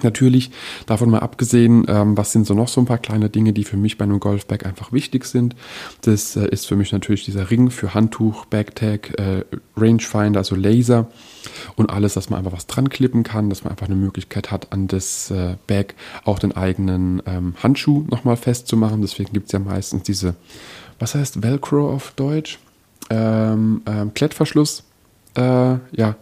Natürlich, 0.00 0.50
davon 0.86 1.10
mal 1.10 1.18
abgesehen, 1.18 1.84
ähm, 1.86 2.16
was 2.16 2.32
sind 2.32 2.46
so 2.46 2.54
noch 2.54 2.68
so 2.68 2.80
ein 2.80 2.86
paar 2.86 2.98
kleine 2.98 3.28
Dinge, 3.28 3.52
die 3.52 3.64
für 3.64 3.76
mich 3.76 3.98
bei 3.98 4.04
einem 4.04 4.20
Golfbag 4.20 4.64
einfach 4.64 4.90
wichtig 4.90 5.26
sind. 5.26 5.54
Das 6.00 6.34
äh, 6.34 6.48
ist 6.48 6.66
für 6.66 6.76
mich 6.76 6.92
natürlich 6.92 7.26
dieser 7.26 7.50
Ring 7.50 7.70
für 7.70 7.92
Handtuch, 7.92 8.46
Bagtag, 8.46 9.18
äh, 9.18 9.44
Rangefinder, 9.76 10.40
also 10.40 10.56
Laser 10.56 11.08
und 11.76 11.90
alles, 11.90 12.14
dass 12.14 12.30
man 12.30 12.38
einfach 12.38 12.56
was 12.56 12.66
dran 12.66 12.88
klippen 12.88 13.22
kann, 13.22 13.50
dass 13.50 13.64
man 13.64 13.72
einfach 13.72 13.86
eine 13.86 13.96
Möglichkeit 13.96 14.50
hat, 14.50 14.72
an 14.72 14.88
das 14.88 15.30
äh, 15.30 15.56
Bag 15.66 15.94
auch 16.24 16.38
den 16.38 16.56
eigenen 16.56 17.22
ähm, 17.26 17.54
Handschuh 17.62 18.06
nochmal 18.10 18.36
festzumachen. 18.36 19.02
Deswegen 19.02 19.34
gibt 19.34 19.46
es 19.46 19.52
ja 19.52 19.58
meistens 19.58 20.04
diese, 20.04 20.34
was 20.98 21.14
heißt 21.14 21.42
Velcro 21.42 21.92
auf 21.92 22.12
Deutsch? 22.16 22.58
Ähm, 23.10 23.82
ähm, 23.84 24.14
Klettverschluss. 24.14 24.84
Äh, 25.34 25.40
ja, 25.92 26.16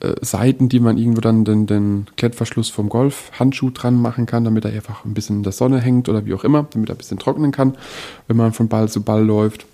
äh, 0.00 0.14
Seiten, 0.20 0.68
die 0.68 0.80
man 0.80 0.96
irgendwo 0.96 1.20
dann 1.20 1.44
den, 1.44 1.66
den 1.66 2.06
Klettverschluss 2.16 2.70
vom 2.70 2.88
Golfhandschuh 2.88 3.70
dran 3.70 4.00
machen 4.00 4.26
kann, 4.26 4.44
damit 4.44 4.64
er 4.64 4.72
einfach 4.72 5.04
ein 5.04 5.14
bisschen 5.14 5.38
in 5.38 5.42
der 5.42 5.52
Sonne 5.52 5.80
hängt 5.80 6.08
oder 6.08 6.24
wie 6.26 6.34
auch 6.34 6.44
immer, 6.44 6.66
damit 6.70 6.88
er 6.88 6.94
ein 6.94 6.98
bisschen 6.98 7.18
trocknen 7.18 7.52
kann, 7.52 7.76
wenn 8.26 8.36
man 8.36 8.52
von 8.52 8.68
Ball 8.68 8.88
zu 8.88 9.02
Ball 9.02 9.24
läuft. 9.24 9.66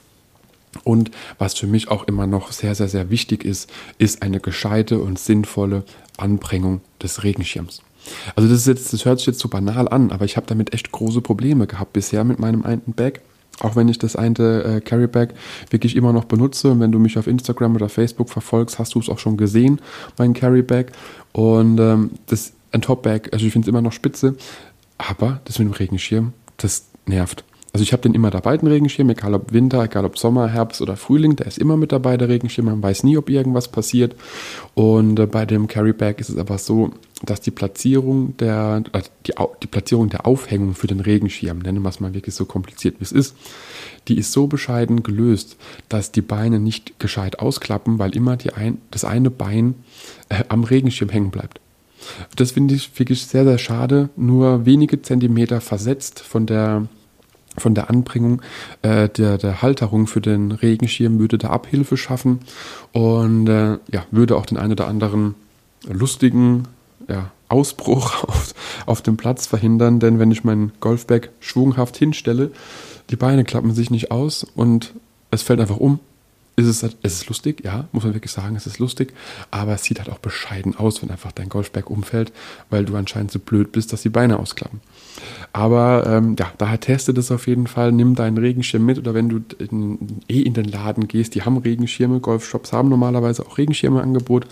Und 0.83 1.11
was 1.39 1.55
für 1.55 1.67
mich 1.67 1.89
auch 1.89 2.05
immer 2.05 2.27
noch 2.27 2.53
sehr, 2.53 2.75
sehr, 2.75 2.89
sehr 2.89 3.11
wichtig 3.11 3.45
ist, 3.45 3.71
ist 3.99 4.23
eine 4.23 4.41
gescheite 4.41 4.99
und 4.99 5.19
sinnvolle 5.19 5.85
Anbringung 6.17 6.81
des 7.03 7.23
Regenschirms. 7.23 7.83
Also 8.35 8.49
das 8.49 8.61
ist 8.61 8.67
jetzt, 8.67 8.93
das 8.93 9.05
hört 9.05 9.19
sich 9.19 9.27
jetzt 9.27 9.41
so 9.41 9.49
banal 9.49 9.89
an, 9.89 10.11
aber 10.11 10.25
ich 10.25 10.37
habe 10.37 10.47
damit 10.47 10.75
echt 10.75 10.91
große 10.93 11.21
Probleme 11.21 11.67
gehabt 11.67 11.93
bisher 11.93 12.25
mit 12.25 12.39
meinem 12.39 12.65
einen 12.65 12.83
Bag. 12.87 13.21
Auch 13.61 13.77
wenn 13.77 13.89
ich 13.89 13.99
das 13.99 14.17
eine 14.17 14.65
äh, 14.65 14.81
Carryback 14.81 15.35
wirklich 15.71 15.97
immer 15.97 16.13
noch 16.13 16.25
benutze. 16.25 16.71
Und 16.71 16.81
wenn 16.81 16.93
du 16.93 16.99
mich 16.99 17.19
auf 17.19 17.27
Instagram 17.27 17.77
oder 17.77 17.89
Facebook 17.89 18.31
verfolgst, 18.31 18.79
hast 18.79 18.95
du 18.95 19.01
es 19.01 19.09
auch 19.09 19.19
schon 19.19 19.37
gesehen, 19.37 19.81
mein 20.19 20.35
Carryback. 20.35 20.93
Und 21.33 21.79
ähm, 21.79 22.11
das 22.27 22.53
ein 22.73 22.83
Topback, 22.83 23.33
also 23.33 23.47
ich 23.47 23.53
finde 23.53 23.67
es 23.67 23.69
immer 23.69 23.83
noch 23.83 23.93
spitze. 23.93 24.37
Aber 24.99 25.41
das 25.45 25.59
mit 25.59 25.69
dem 25.69 25.73
Regenschirm, 25.73 26.33
das 26.57 26.87
nervt. 27.07 27.45
Also 27.75 27.83
ich 27.83 27.93
habe 27.93 28.03
den 28.03 28.15
immer 28.15 28.31
dabei, 28.31 28.57
den 28.57 28.69
Regenschirm, 28.69 29.11
egal 29.11 29.35
ob 29.35 29.53
Winter, 29.53 29.83
egal 29.83 30.05
ob 30.05 30.17
Sommer, 30.17 30.47
Herbst 30.47 30.81
oder 30.81 30.97
Frühling, 30.97 31.35
der 31.35 31.49
ist 31.49 31.59
immer 31.59 31.77
mit 31.77 31.91
dabei, 31.91 32.17
der 32.17 32.29
Regenschirm. 32.29 32.67
Man 32.67 32.81
weiß 32.81 33.03
nie, 33.03 33.17
ob 33.17 33.29
irgendwas 33.29 33.67
passiert. 33.67 34.15
Und 34.75 35.19
äh, 35.19 35.27
bei 35.27 35.45
dem 35.45 35.67
Carryback 35.67 36.21
ist 36.21 36.29
es 36.29 36.39
aber 36.39 36.59
so, 36.59 36.93
dass 37.25 37.41
die 37.41 37.51
Platzierung 37.51 38.37
der, 38.37 38.85
äh, 38.93 39.03
die, 39.27 39.33
die 39.61 39.67
Platzierung 39.67 40.09
der 40.09 40.25
Aufhängung 40.25 40.77
für 40.77 40.87
den 40.87 41.01
Regenschirm, 41.01 41.59
nennen 41.59 41.83
wir 41.83 41.89
es 41.89 41.99
mal 41.99 42.15
wirklich 42.15 42.37
so 42.37 42.45
kompliziert 42.45 43.01
wie 43.01 43.05
es 43.05 43.11
ist, 43.11 43.35
die 44.07 44.19
ist 44.19 44.31
so 44.31 44.47
bescheiden 44.47 45.03
gelöst, 45.03 45.57
dass 45.89 46.13
die 46.13 46.23
Beine 46.23 46.61
nicht 46.61 47.01
gescheit 47.01 47.41
ausklappen, 47.41 47.99
weil 47.99 48.15
immer 48.15 48.37
die 48.37 48.53
ein, 48.53 48.79
das 48.93 49.05
eine 49.05 49.31
Bein 49.31 49.75
äh, 50.29 50.45
am 50.49 50.63
Regenschirm 50.63 51.09
hängen 51.09 51.33
bleibt. 51.33 51.59
Das 52.37 52.53
finde 52.53 52.75
ich 52.75 52.97
wirklich 52.97 53.27
sehr, 53.27 53.43
sehr 53.43 53.59
schade. 53.59 54.11
Nur 54.15 54.65
wenige 54.65 55.03
Zentimeter 55.03 55.61
versetzt 55.61 56.21
von 56.21 56.47
der 56.47 56.87
von 57.57 57.75
der 57.75 57.91
Anbringung 57.91 58.43
äh, 58.83 59.09
der, 59.09 59.39
der 59.39 59.63
Halterung 59.63 60.07
für 60.07 60.21
den 60.21 60.53
Regenschirm 60.53 61.19
würde 61.19 61.39
da 61.39 61.51
Abhilfe 61.51 61.97
schaffen 61.97 62.41
und 62.93 63.49
äh, 63.49 63.79
ja, 63.91 64.05
würde 64.11 64.37
auch 64.37 64.47
den 64.47 64.59
einen 64.59 64.73
oder 64.73 64.89
anderen 64.89 65.35
lustigen 65.89 66.65
ja, 67.09 67.31
Ausbruch 67.49 68.25
auf, 68.29 68.55
auf 68.87 69.03
dem 69.03 69.17
Platz 69.17 69.47
verhindern, 69.47 70.01
denn 70.01 70.19
wenn 70.19 70.31
ich 70.31 70.45
meinen 70.45 70.73
Golfbag 70.81 71.31
schwunghaft 71.41 71.97
hinstelle, 71.97 72.51
die 73.11 73.17
Beine 73.17 73.45
klappen 73.45 73.75
sich 73.75 73.91
nicht 73.91 74.11
aus 74.11 74.45
und 74.45 74.95
es 75.31 75.43
fällt 75.43 75.61
einfach 75.61 75.77
um. 75.77 76.01
Ist 76.57 76.67
es, 76.67 76.85
es 77.03 77.15
ist 77.15 77.27
lustig, 77.27 77.65
ja, 77.65 77.89
muss 77.91 78.05
man 78.05 78.15
wirklich 78.15 78.31
sagen, 78.31 78.55
es 78.55 78.69
ist 78.69 78.79
lustig, 78.79 79.13
aber 79.51 79.75
es 79.75 79.83
sieht 79.83 79.99
halt 79.99 80.09
auch 80.09 80.19
bescheiden 80.19 80.77
aus, 80.77 81.03
wenn 81.03 81.11
einfach 81.11 81.33
dein 81.33 81.49
Golfberg 81.49 81.91
umfällt, 81.91 82.33
weil 82.71 82.85
du 82.85 82.95
anscheinend 82.95 83.33
so 83.33 83.41
blöd 83.41 83.73
bist, 83.73 83.93
dass 83.93 84.03
die 84.03 84.09
Beine 84.09 84.39
ausklappen. 84.39 84.81
Aber 85.55 86.05
ähm, 86.09 86.35
ja, 86.37 86.53
daher 86.59 86.81
teste 86.81 87.15
das 87.15 87.31
auf 87.31 87.47
jeden 87.47 87.69
Fall, 87.69 87.93
nimm 87.93 88.17
deinen 88.17 88.39
Regenschirm 88.39 88.85
mit 88.85 88.99
oder 88.99 89.15
wenn 89.15 89.29
du 89.29 89.41
in, 89.61 90.19
eh 90.29 90.41
in 90.41 90.53
den 90.53 90.65
Laden 90.65 91.07
gehst, 91.07 91.37
die 91.37 91.43
haben 91.43 91.59
Regenschirme, 91.59 92.19
Golfshops 92.19 92.73
haben 92.73 92.89
normalerweise 92.89 93.47
auch 93.47 93.57
Regenschirme 93.57 94.03
Angebot, 94.03 94.49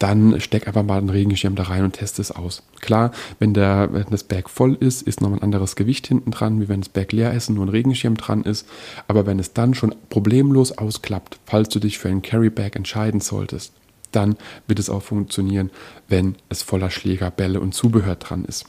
dann 0.00 0.40
steck 0.40 0.66
einfach 0.66 0.82
mal 0.82 0.98
den 0.98 1.08
Regenschirm 1.08 1.54
da 1.54 1.62
rein 1.62 1.84
und 1.84 1.92
teste 1.92 2.20
es 2.20 2.32
aus. 2.32 2.64
Klar, 2.80 3.12
wenn, 3.38 3.54
der, 3.54 3.92
wenn 3.92 4.06
das 4.10 4.24
Berg 4.24 4.50
voll 4.50 4.76
ist, 4.80 5.02
ist 5.02 5.20
noch 5.20 5.30
ein 5.30 5.40
anderes 5.40 5.76
Gewicht 5.76 6.08
hinten 6.08 6.32
dran, 6.32 6.60
wie 6.60 6.68
wenn 6.68 6.80
das 6.80 6.88
Berg 6.88 7.12
leer 7.12 7.32
ist 7.32 7.48
und 7.48 7.54
nur 7.54 7.66
ein 7.66 7.68
Regenschirm 7.68 8.16
dran 8.16 8.42
ist, 8.42 8.66
aber 9.06 9.26
wenn 9.26 9.38
es 9.38 9.52
dann 9.52 9.74
schon 9.74 9.94
problemlos 10.08 10.76
ausklappt, 10.76 11.38
falls 11.46 11.68
du 11.68 11.78
dich 11.78 12.00
für 12.00 12.08
ein 12.08 12.22
Carryback 12.22 12.74
entscheiden 12.74 13.20
solltest, 13.20 13.72
dann 14.10 14.34
wird 14.66 14.80
es 14.80 14.90
auch 14.90 15.02
funktionieren, 15.04 15.70
wenn 16.08 16.34
es 16.48 16.64
voller 16.64 16.90
Schläger, 16.90 17.30
Bälle 17.30 17.60
und 17.60 17.72
Zubehör 17.72 18.16
dran 18.16 18.44
ist. 18.44 18.66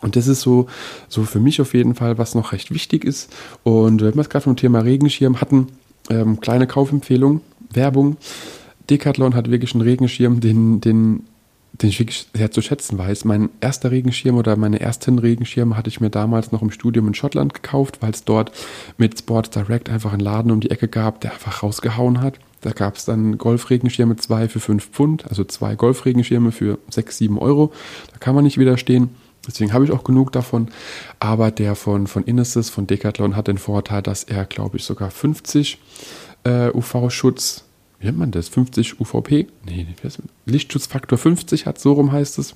Und 0.00 0.16
das 0.16 0.26
ist 0.26 0.40
so, 0.40 0.66
so 1.08 1.24
für 1.24 1.40
mich 1.40 1.60
auf 1.60 1.74
jeden 1.74 1.94
Fall, 1.94 2.18
was 2.18 2.34
noch 2.34 2.52
recht 2.52 2.72
wichtig 2.72 3.04
ist. 3.04 3.32
Und 3.62 4.02
wenn 4.02 4.14
wir 4.14 4.22
es 4.22 4.30
gerade 4.30 4.44
vom 4.44 4.56
Thema 4.56 4.80
Regenschirm 4.80 5.40
hatten, 5.40 5.68
ähm, 6.08 6.40
kleine 6.40 6.66
Kaufempfehlung, 6.66 7.40
Werbung. 7.72 8.16
Decathlon 8.88 9.34
hat 9.34 9.50
wirklich 9.50 9.74
einen 9.74 9.82
Regenschirm, 9.82 10.40
den, 10.40 10.80
den, 10.80 11.24
den 11.74 11.88
ich 11.88 12.00
wirklich 12.00 12.26
sehr 12.34 12.50
zu 12.50 12.60
schätzen 12.60 12.98
weiß. 12.98 13.24
Mein 13.24 13.50
erster 13.60 13.90
Regenschirm 13.90 14.36
oder 14.36 14.56
meine 14.56 14.80
ersten 14.80 15.18
Regenschirme 15.18 15.76
hatte 15.76 15.88
ich 15.88 16.00
mir 16.00 16.10
damals 16.10 16.52
noch 16.52 16.62
im 16.62 16.70
Studium 16.70 17.06
in 17.06 17.14
Schottland 17.14 17.54
gekauft, 17.54 17.98
weil 18.00 18.10
es 18.10 18.24
dort 18.24 18.52
mit 18.98 19.18
Sports 19.18 19.50
Direct 19.50 19.88
einfach 19.88 20.12
einen 20.12 20.20
Laden 20.20 20.50
um 20.50 20.60
die 20.60 20.70
Ecke 20.70 20.88
gab, 20.88 21.20
der 21.20 21.32
einfach 21.32 21.62
rausgehauen 21.62 22.20
hat. 22.20 22.38
Da 22.62 22.72
gab 22.72 22.96
es 22.96 23.04
dann 23.06 23.38
Golfregenschirme 23.38 24.16
zwei 24.16 24.48
für 24.48 24.60
fünf 24.60 24.90
Pfund, 24.90 25.26
also 25.28 25.44
zwei 25.44 25.76
Golfregenschirme 25.76 26.52
für 26.52 26.78
sechs, 26.90 27.16
sieben 27.16 27.38
Euro. 27.38 27.72
Da 28.12 28.18
kann 28.18 28.34
man 28.34 28.44
nicht 28.44 28.58
widerstehen. 28.58 29.10
Deswegen 29.46 29.72
habe 29.72 29.84
ich 29.84 29.90
auch 29.90 30.04
genug 30.04 30.32
davon. 30.32 30.68
Aber 31.18 31.50
der 31.50 31.74
von, 31.74 32.06
von 32.06 32.24
Inesis, 32.24 32.70
von 32.70 32.86
Decathlon, 32.86 33.36
hat 33.36 33.48
den 33.48 33.58
Vorteil, 33.58 34.02
dass 34.02 34.24
er, 34.24 34.44
glaube 34.44 34.76
ich, 34.76 34.84
sogar 34.84 35.10
50 35.10 35.78
äh, 36.44 36.70
UV-Schutz, 36.70 37.64
wie 37.98 38.06
nennt 38.06 38.18
man 38.18 38.30
das? 38.30 38.48
50 38.48 39.00
UVP? 39.00 39.46
Nee, 39.66 39.86
Lichtschutzfaktor 40.46 41.18
50 41.18 41.66
hat, 41.66 41.78
so 41.78 41.92
rum 41.92 42.12
heißt 42.12 42.38
es 42.38 42.54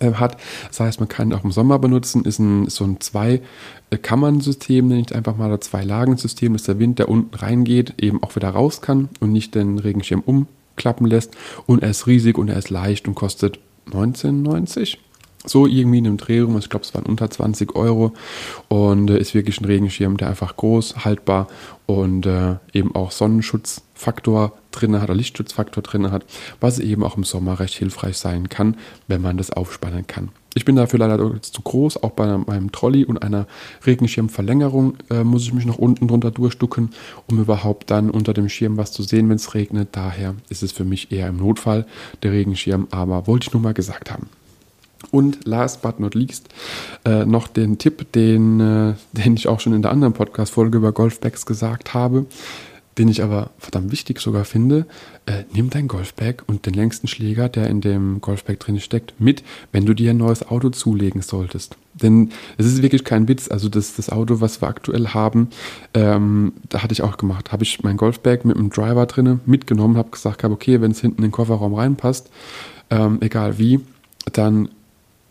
äh, 0.00 0.12
hat. 0.14 0.36
Das 0.68 0.80
heißt, 0.80 1.00
man 1.00 1.08
kann 1.08 1.28
ihn 1.28 1.34
auch 1.34 1.44
im 1.44 1.52
Sommer 1.52 1.78
benutzen. 1.78 2.24
Ist 2.24 2.38
ein, 2.38 2.68
so 2.68 2.84
ein 2.84 3.00
Zwei-Kammern-System, 3.00 4.88
nenne 4.88 5.00
ich 5.00 5.14
einfach 5.14 5.36
mal, 5.36 5.46
oder 5.46 5.60
Zwei-Lagen-System, 5.60 6.54
dass 6.54 6.64
der 6.64 6.78
Wind, 6.78 6.98
der 6.98 7.08
unten 7.08 7.34
reingeht, 7.34 7.94
eben 7.98 8.22
auch 8.22 8.36
wieder 8.36 8.50
raus 8.50 8.80
kann 8.82 9.08
und 9.20 9.32
nicht 9.32 9.54
den 9.54 9.78
Regenschirm 9.78 10.20
umklappen 10.20 11.06
lässt. 11.06 11.36
Und 11.66 11.82
er 11.82 11.90
ist 11.90 12.06
riesig 12.06 12.38
und 12.38 12.48
er 12.48 12.56
ist 12.56 12.70
leicht 12.70 13.08
und 13.08 13.14
kostet 13.14 13.58
19,90 13.90 14.98
so 15.46 15.66
irgendwie 15.66 15.98
in 15.98 16.06
einem 16.06 16.16
Drehraum, 16.18 16.58
ich 16.58 16.68
glaube, 16.68 16.84
es 16.84 16.94
waren 16.94 17.06
unter 17.06 17.30
20 17.30 17.74
Euro 17.74 18.12
und 18.68 19.08
äh, 19.10 19.18
ist 19.18 19.34
wirklich 19.34 19.60
ein 19.60 19.64
Regenschirm, 19.64 20.16
der 20.16 20.28
einfach 20.28 20.56
groß, 20.56 21.04
haltbar 21.04 21.48
und 21.86 22.26
äh, 22.26 22.56
eben 22.72 22.94
auch 22.94 23.10
Sonnenschutzfaktor 23.10 24.52
drin 24.70 24.94
hat, 24.96 25.04
oder 25.04 25.14
Lichtschutzfaktor 25.14 25.82
drin 25.82 26.10
hat, 26.10 26.24
was 26.60 26.78
eben 26.78 27.02
auch 27.02 27.16
im 27.16 27.24
Sommer 27.24 27.58
recht 27.58 27.74
hilfreich 27.74 28.18
sein 28.18 28.48
kann, 28.48 28.76
wenn 29.08 29.22
man 29.22 29.38
das 29.38 29.50
aufspannen 29.50 30.06
kann. 30.06 30.28
Ich 30.54 30.64
bin 30.64 30.76
dafür 30.76 30.98
leider 30.98 31.40
zu 31.40 31.62
groß, 31.62 32.02
auch 32.02 32.10
bei 32.10 32.36
meinem 32.36 32.72
Trolley 32.72 33.04
und 33.04 33.22
einer 33.22 33.46
Regenschirmverlängerung 33.86 34.98
äh, 35.08 35.24
muss 35.24 35.44
ich 35.44 35.54
mich 35.54 35.64
noch 35.64 35.78
unten 35.78 36.08
drunter 36.08 36.32
durchstucken, 36.32 36.90
um 37.28 37.40
überhaupt 37.40 37.90
dann 37.90 38.10
unter 38.10 38.34
dem 38.34 38.48
Schirm 38.48 38.76
was 38.76 38.92
zu 38.92 39.02
sehen, 39.02 39.28
wenn 39.28 39.36
es 39.36 39.54
regnet. 39.54 39.90
Daher 39.92 40.34
ist 40.48 40.62
es 40.62 40.72
für 40.72 40.84
mich 40.84 41.12
eher 41.12 41.28
im 41.28 41.36
Notfall 41.36 41.86
der 42.22 42.32
Regenschirm, 42.32 42.88
aber 42.90 43.26
wollte 43.26 43.46
ich 43.46 43.52
nur 43.52 43.62
mal 43.62 43.74
gesagt 43.74 44.10
haben. 44.10 44.28
Und 45.10 45.46
last 45.46 45.82
but 45.82 45.98
not 45.98 46.14
least 46.14 46.48
äh, 47.04 47.24
noch 47.24 47.48
den 47.48 47.78
Tipp, 47.78 48.12
den, 48.12 48.60
äh, 48.60 48.94
den 49.12 49.34
ich 49.34 49.48
auch 49.48 49.60
schon 49.60 49.72
in 49.72 49.82
der 49.82 49.90
anderen 49.90 50.12
Podcast-Folge 50.12 50.78
über 50.78 50.92
Golfbags 50.92 51.46
gesagt 51.46 51.94
habe, 51.94 52.26
den 52.98 53.08
ich 53.08 53.22
aber 53.22 53.50
verdammt 53.58 53.92
wichtig 53.92 54.20
sogar 54.20 54.44
finde. 54.44 54.86
Äh, 55.26 55.44
nimm 55.52 55.70
dein 55.70 55.88
Golfbag 55.88 56.44
und 56.46 56.66
den 56.66 56.74
längsten 56.74 57.08
Schläger, 57.08 57.48
der 57.48 57.68
in 57.68 57.80
dem 57.80 58.20
Golfbag 58.20 58.60
drin 58.60 58.78
steckt, 58.78 59.14
mit, 59.18 59.42
wenn 59.72 59.86
du 59.86 59.94
dir 59.94 60.10
ein 60.10 60.18
neues 60.18 60.46
Auto 60.46 60.70
zulegen 60.70 61.22
solltest. 61.22 61.76
Denn 61.94 62.30
es 62.58 62.66
ist 62.66 62.82
wirklich 62.82 63.04
kein 63.04 63.26
Witz. 63.26 63.50
Also 63.50 63.68
das, 63.68 63.96
das 63.96 64.10
Auto, 64.10 64.40
was 64.40 64.60
wir 64.60 64.68
aktuell 64.68 65.08
haben, 65.08 65.48
ähm, 65.94 66.52
da 66.68 66.82
hatte 66.82 66.92
ich 66.92 67.02
auch 67.02 67.16
gemacht. 67.16 67.52
Habe 67.52 67.62
ich 67.62 67.82
mein 67.82 67.96
Golfbag 67.96 68.44
mit 68.44 68.56
einem 68.56 68.70
Driver 68.70 69.06
drinne 69.06 69.40
mitgenommen, 69.46 69.96
habe 69.96 70.10
gesagt, 70.10 70.44
okay, 70.44 70.80
wenn 70.80 70.90
es 70.90 71.00
hinten 71.00 71.18
in 71.18 71.28
den 71.28 71.32
Kofferraum 71.32 71.74
reinpasst, 71.74 72.30
ähm, 72.90 73.18
egal 73.20 73.58
wie, 73.58 73.80
dann 74.32 74.68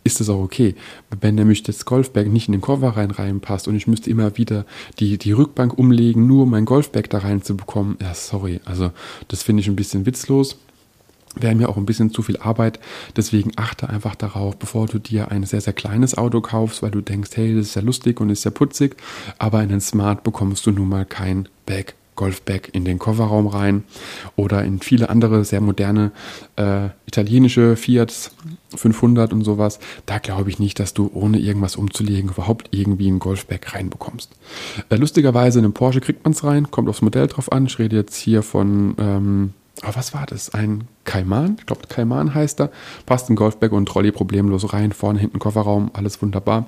ist 0.04 0.20
das 0.20 0.30
auch 0.30 0.42
okay. 0.42 0.76
Wenn 1.22 1.36
nämlich 1.36 1.64
das 1.64 1.86
Golfbag 1.86 2.28
nicht 2.28 2.48
in 2.48 2.54
den 2.54 2.62
Koffer 2.62 2.90
rein 2.90 3.12
reinpasst 3.12 3.68
und 3.68 3.76
ich 3.76 3.88
müsste 3.88 4.10
immer 4.10 4.38
wieder 4.38 4.66
die, 5.00 5.18
die 5.18 5.32
Rückbank 5.32 5.78
umlegen, 5.78 6.28
nur 6.28 6.44
um 6.44 6.52
mein 6.52 6.66
Golfbag 6.66 7.10
da 7.10 7.20
reinzubekommen, 7.20 7.98
ja, 8.02 8.14
sorry. 8.14 8.62
Also, 8.66 8.92
das 9.28 9.44
finde 9.44 9.62
ich 9.62 9.68
ein 9.68 9.76
bisschen 9.76 10.06
witzlos. 10.06 10.58
Wäre 11.36 11.54
mir 11.54 11.70
auch 11.70 11.78
ein 11.78 11.86
bisschen 11.86 12.12
zu 12.12 12.24
viel 12.24 12.38
Arbeit. 12.38 12.80
Deswegen 13.16 13.52
achte 13.56 13.88
einfach 13.90 14.16
darauf, 14.16 14.58
bevor 14.58 14.88
du 14.88 14.98
dir 14.98 15.30
ein 15.30 15.44
sehr, 15.44 15.62
sehr 15.62 15.74
kleines 15.74 16.18
Auto 16.18 16.42
kaufst, 16.42 16.82
weil 16.82 16.92
du 16.92 17.02
denkst, 17.02 17.32
hey, 17.36 17.56
das 17.56 17.68
ist 17.68 17.76
ja 17.76 17.82
lustig 17.82 18.20
und 18.20 18.30
ist 18.30 18.46
ja 18.46 18.52
putzig, 18.52 18.96
aber 19.38 19.62
in 19.62 19.70
den 19.70 19.82
Smart 19.82 20.24
bekommst 20.24 20.66
du 20.66 20.72
nun 20.72 20.90
mal 20.90 21.06
kein 21.06 21.48
Bag 21.66 21.94
Golfbag 22.19 22.67
in 22.73 22.84
den 22.84 22.99
Kofferraum 22.99 23.47
rein 23.47 23.86
oder 24.36 24.62
in 24.65 24.82
viele 24.82 25.10
andere 25.10 25.45
sehr 25.45 25.62
moderne 25.62 26.12
äh, 26.58 26.89
italienische 27.08 27.77
Fiat 27.77 28.32
500 28.75 29.32
und 29.32 29.45
sowas. 29.45 29.79
Da 30.05 30.19
glaube 30.19 30.49
ich 30.49 30.60
nicht, 30.60 30.79
dass 30.79 30.93
du 30.93 31.10
ohne 31.13 31.39
irgendwas 31.39 31.77
umzulegen 31.77 32.32
überhaupt 32.32 32.67
irgendwie 32.71 33.10
ein 33.10 33.19
Golfbag 33.19 33.73
reinbekommst. 33.73 34.32
Äh, 34.89 34.97
lustigerweise 34.97 35.60
in 35.60 35.65
einem 35.65 35.73
Porsche 35.73 36.01
kriegt 36.01 36.25
man 36.25 36.34
es 36.34 36.43
rein, 36.43 36.69
kommt 36.69 36.89
aufs 36.89 37.01
Modell 37.01 37.27
drauf 37.27 37.53
an. 37.53 37.67
Ich 37.67 37.79
rede 37.79 37.95
jetzt 37.95 38.17
hier 38.17 38.43
von 38.43 38.95
ähm, 38.99 39.53
Oh, 39.88 39.91
was 39.93 40.13
war 40.13 40.25
das? 40.25 40.53
Ein 40.53 40.89
Kaiman? 41.05 41.55
Ich 41.58 41.65
glaube, 41.65 41.88
Kaiman 41.88 42.36
heißt 42.36 42.60
er. 42.60 42.69
Passt 43.05 43.29
ein 43.29 43.38
Golfbag 43.38 43.71
und 43.71 43.86
Trolley 43.86 44.12
problemlos 44.12 44.73
rein. 44.73 44.91
Vorne, 44.91 45.19
hinten 45.19 45.39
Kofferraum, 45.39 45.91
alles 45.93 46.21
wunderbar. 46.21 46.65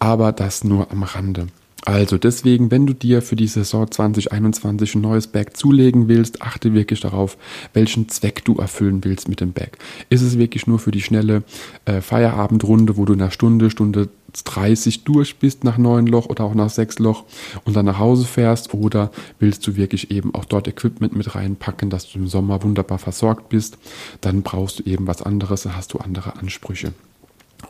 Aber 0.00 0.32
das 0.32 0.64
nur 0.64 0.90
am 0.90 1.04
Rande. 1.04 1.46
Also 1.88 2.18
deswegen, 2.18 2.70
wenn 2.70 2.84
du 2.84 2.92
dir 2.92 3.22
für 3.22 3.34
die 3.34 3.46
Saison 3.46 3.90
2021 3.90 4.94
ein 4.94 5.00
neues 5.00 5.26
Bag 5.26 5.56
zulegen 5.56 6.06
willst, 6.06 6.42
achte 6.42 6.74
wirklich 6.74 7.00
darauf, 7.00 7.38
welchen 7.72 8.10
Zweck 8.10 8.44
du 8.44 8.56
erfüllen 8.56 9.04
willst 9.04 9.26
mit 9.26 9.40
dem 9.40 9.54
Bag. 9.54 9.78
Ist 10.10 10.20
es 10.20 10.36
wirklich 10.36 10.66
nur 10.66 10.78
für 10.78 10.90
die 10.90 11.00
schnelle 11.00 11.44
äh, 11.86 12.02
Feierabendrunde, 12.02 12.98
wo 12.98 13.06
du 13.06 13.14
in 13.14 13.22
einer 13.22 13.30
Stunde, 13.30 13.70
Stunde 13.70 14.10
30 14.44 15.04
durch 15.04 15.38
bist 15.38 15.64
nach 15.64 15.78
neun 15.78 16.06
Loch 16.06 16.26
oder 16.26 16.44
auch 16.44 16.54
nach 16.54 16.68
sechs 16.68 16.98
Loch 16.98 17.24
und 17.64 17.74
dann 17.74 17.86
nach 17.86 17.98
Hause 17.98 18.26
fährst 18.26 18.74
oder 18.74 19.10
willst 19.38 19.66
du 19.66 19.76
wirklich 19.76 20.10
eben 20.10 20.34
auch 20.34 20.44
dort 20.44 20.68
Equipment 20.68 21.16
mit 21.16 21.34
reinpacken, 21.34 21.88
dass 21.88 22.12
du 22.12 22.18
im 22.18 22.28
Sommer 22.28 22.62
wunderbar 22.62 22.98
versorgt 22.98 23.48
bist, 23.48 23.78
dann 24.20 24.42
brauchst 24.42 24.80
du 24.80 24.82
eben 24.82 25.06
was 25.06 25.22
anderes, 25.22 25.62
dann 25.62 25.74
hast 25.74 25.94
du 25.94 25.98
andere 26.00 26.36
Ansprüche. 26.36 26.92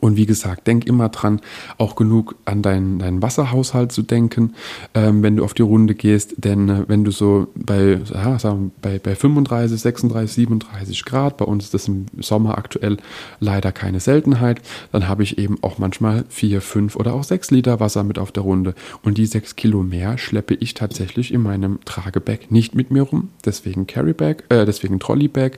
Und 0.01 0.15
wie 0.15 0.25
gesagt, 0.25 0.67
denk 0.67 0.85
immer 0.85 1.09
dran, 1.09 1.41
auch 1.77 1.95
genug 1.95 2.35
an 2.45 2.61
deinen, 2.61 2.99
deinen 2.99 3.21
Wasserhaushalt 3.21 3.91
zu 3.91 4.01
denken, 4.01 4.53
ähm, 4.93 5.23
wenn 5.23 5.35
du 5.35 5.43
auf 5.43 5.53
die 5.53 5.63
Runde 5.63 5.95
gehst. 5.95 6.35
Denn 6.37 6.69
äh, 6.69 6.83
wenn 6.87 7.03
du 7.03 7.11
so 7.11 7.47
bei, 7.55 7.99
ja, 8.13 8.39
sagen 8.39 8.71
bei, 8.81 8.99
bei 8.99 9.15
35, 9.15 9.81
36, 9.81 10.35
37 10.35 11.05
Grad, 11.05 11.37
bei 11.37 11.45
uns 11.45 11.65
ist 11.65 11.73
das 11.73 11.87
im 11.87 12.05
Sommer 12.19 12.57
aktuell 12.57 12.97
leider 13.39 13.71
keine 13.71 13.99
Seltenheit, 13.99 14.61
dann 14.91 15.07
habe 15.07 15.23
ich 15.23 15.37
eben 15.37 15.57
auch 15.63 15.79
manchmal 15.79 16.23
vier, 16.29 16.61
fünf 16.61 16.95
oder 16.95 17.13
auch 17.13 17.23
sechs 17.23 17.51
Liter 17.51 17.79
Wasser 17.79 18.03
mit 18.03 18.19
auf 18.19 18.31
der 18.31 18.43
Runde. 18.43 18.75
Und 19.03 19.17
die 19.17 19.25
sechs 19.25 19.55
Kilo 19.55 19.83
mehr 19.83 20.17
schleppe 20.17 20.53
ich 20.53 20.75
tatsächlich 20.75 21.33
in 21.33 21.41
meinem 21.41 21.79
Tragebag 21.83 22.51
nicht 22.51 22.73
mit 22.73 22.91
mir 22.91 23.01
rum. 23.01 23.29
Deswegen 23.43 23.87
Carrybag, 23.87 24.43
äh, 24.49 24.65
deswegen 24.65 24.99
Trolleybag. 24.99 25.57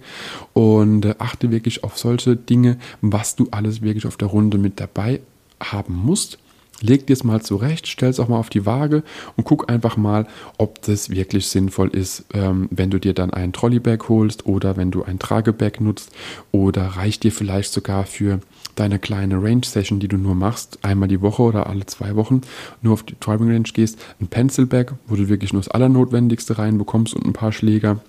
Und 0.54 1.06
äh, 1.06 1.15
achte 1.20 1.52
wirklich 1.52 1.84
auf 1.84 1.98
solche 1.98 2.36
Dinge, 2.38 2.78
was 3.02 3.36
du 3.36 3.48
alles 3.52 3.82
wirklich 3.82 4.08
auf 4.08 4.17
der 4.21 4.29
Runde 4.29 4.57
mit 4.57 4.79
dabei 4.79 5.21
haben 5.60 5.95
musst. 5.95 6.38
Leg 6.84 7.05
dir 7.05 7.13
es 7.13 7.23
mal 7.23 7.41
zurecht, 7.41 7.88
stell 7.88 8.10
es 8.10 8.19
auch 8.19 8.27
mal 8.27 8.39
auf 8.39 8.49
die 8.49 8.65
Waage 8.65 9.03
und 9.38 9.43
guck 9.43 9.69
einfach 9.69 9.97
mal, 9.97 10.25
ob 10.57 10.81
das 10.81 11.12
wirklich 11.12 11.45
sinnvoll 11.45 11.89
ist, 11.89 12.25
ähm, 12.34 12.67
wenn 12.71 12.89
du 12.89 12.99
dir 12.99 13.13
dann 13.13 13.31
einen 13.31 13.53
Trolleybag 13.53 14.10
holst 14.10 14.47
oder 14.47 14.77
wenn 14.77 14.89
du 14.89 15.03
ein 15.03 15.19
Tragebag 15.19 15.79
nutzt 15.79 16.12
oder 16.51 16.84
reicht 16.84 17.23
dir 17.23 17.31
vielleicht 17.31 17.71
sogar 17.71 18.05
für 18.05 18.39
deine 18.75 18.97
kleine 18.97 19.43
Range-Session, 19.43 19.99
die 19.99 20.07
du 20.07 20.17
nur 20.17 20.34
machst, 20.34 20.79
einmal 20.81 21.07
die 21.07 21.21
Woche 21.21 21.43
oder 21.43 21.67
alle 21.67 21.86
zwei 21.86 22.15
Wochen, 22.15 22.41
nur 22.81 22.93
auf 22.93 23.03
die 23.03 23.19
Driving 23.19 23.51
Range 23.51 23.69
gehst, 23.73 23.99
ein 24.19 24.27
Pencil-Bag, 24.27 24.93
wo 25.07 25.15
du 25.15 25.29
wirklich 25.29 25.53
nur 25.53 25.62
das 25.62 25.69
Allernotwendigste 25.69 26.57
reinbekommst 26.57 27.13
und 27.13 27.25
ein 27.25 27.34
paar 27.34 27.51
Schläger 27.51 27.99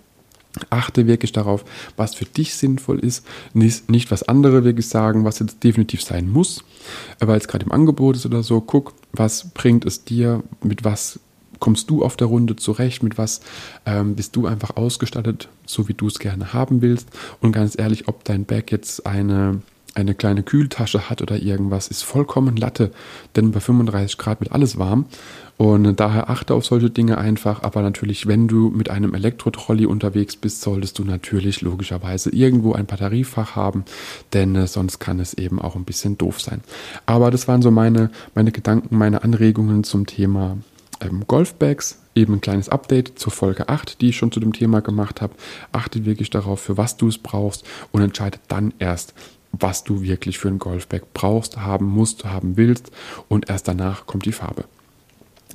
Achte 0.70 1.06
wirklich 1.06 1.32
darauf, 1.32 1.64
was 1.96 2.14
für 2.14 2.24
dich 2.24 2.54
sinnvoll 2.54 2.98
ist, 2.98 3.26
nicht, 3.54 3.90
nicht 3.90 4.10
was 4.10 4.22
andere 4.22 4.64
wirklich 4.64 4.88
sagen, 4.88 5.24
was 5.24 5.38
jetzt 5.38 5.64
definitiv 5.64 6.02
sein 6.02 6.30
muss, 6.30 6.64
weil 7.20 7.38
es 7.38 7.48
gerade 7.48 7.64
im 7.64 7.72
Angebot 7.72 8.16
ist 8.16 8.26
oder 8.26 8.42
so. 8.42 8.60
Guck, 8.60 8.94
was 9.12 9.50
bringt 9.50 9.84
es 9.84 10.04
dir, 10.04 10.42
mit 10.62 10.84
was 10.84 11.20
kommst 11.58 11.90
du 11.90 12.04
auf 12.04 12.16
der 12.16 12.26
Runde 12.26 12.56
zurecht, 12.56 13.04
mit 13.04 13.18
was 13.18 13.40
ähm, 13.86 14.16
bist 14.16 14.34
du 14.34 14.46
einfach 14.46 14.76
ausgestattet, 14.76 15.48
so 15.64 15.86
wie 15.86 15.94
du 15.94 16.08
es 16.08 16.18
gerne 16.18 16.52
haben 16.52 16.82
willst. 16.82 17.08
Und 17.40 17.52
ganz 17.52 17.78
ehrlich, 17.78 18.08
ob 18.08 18.24
dein 18.24 18.44
Bag 18.44 18.72
jetzt 18.72 19.06
eine 19.06 19.62
eine 19.94 20.14
kleine 20.14 20.42
Kühltasche 20.42 21.10
hat 21.10 21.22
oder 21.22 21.36
irgendwas, 21.36 21.88
ist 21.88 22.02
vollkommen 22.02 22.56
Latte, 22.56 22.90
denn 23.36 23.52
bei 23.52 23.60
35 23.60 24.18
Grad 24.18 24.40
wird 24.40 24.52
alles 24.52 24.78
warm 24.78 25.06
und 25.58 26.00
daher 26.00 26.30
achte 26.30 26.54
auf 26.54 26.64
solche 26.64 26.90
Dinge 26.90 27.18
einfach, 27.18 27.62
aber 27.62 27.82
natürlich, 27.82 28.26
wenn 28.26 28.48
du 28.48 28.70
mit 28.70 28.90
einem 28.90 29.14
Elektrotrolley 29.14 29.86
unterwegs 29.86 30.34
bist, 30.34 30.62
solltest 30.62 30.98
du 30.98 31.04
natürlich 31.04 31.60
logischerweise 31.60 32.30
irgendwo 32.30 32.72
ein 32.72 32.86
Batteriefach 32.86 33.54
haben, 33.54 33.84
denn 34.32 34.56
äh, 34.56 34.66
sonst 34.66 34.98
kann 34.98 35.20
es 35.20 35.34
eben 35.34 35.60
auch 35.60 35.76
ein 35.76 35.84
bisschen 35.84 36.18
doof 36.18 36.40
sein. 36.40 36.62
Aber 37.06 37.30
das 37.30 37.46
waren 37.48 37.62
so 37.62 37.70
meine, 37.70 38.10
meine 38.34 38.50
Gedanken, 38.50 38.96
meine 38.96 39.22
Anregungen 39.22 39.84
zum 39.84 40.06
Thema 40.06 40.56
ähm, 41.00 41.24
Golfbags, 41.26 41.98
eben 42.14 42.34
ein 42.34 42.40
kleines 42.40 42.68
Update 42.68 43.18
zur 43.18 43.32
Folge 43.32 43.68
8, 43.68 44.00
die 44.00 44.08
ich 44.08 44.16
schon 44.16 44.32
zu 44.32 44.40
dem 44.40 44.52
Thema 44.52 44.80
gemacht 44.80 45.20
habe. 45.20 45.34
Achte 45.70 46.04
wirklich 46.04 46.30
darauf, 46.30 46.60
für 46.60 46.76
was 46.76 46.96
du 46.96 47.08
es 47.08 47.18
brauchst 47.18 47.64
und 47.92 48.02
entscheide 48.02 48.38
dann 48.48 48.74
erst, 48.78 49.14
was 49.52 49.84
du 49.84 50.02
wirklich 50.02 50.38
für 50.38 50.48
ein 50.48 50.58
Golfbag 50.58 51.12
brauchst, 51.14 51.58
haben 51.58 51.86
musst, 51.86 52.24
haben 52.24 52.56
willst 52.56 52.90
und 53.28 53.48
erst 53.48 53.68
danach 53.68 54.06
kommt 54.06 54.24
die 54.24 54.32
Farbe. 54.32 54.64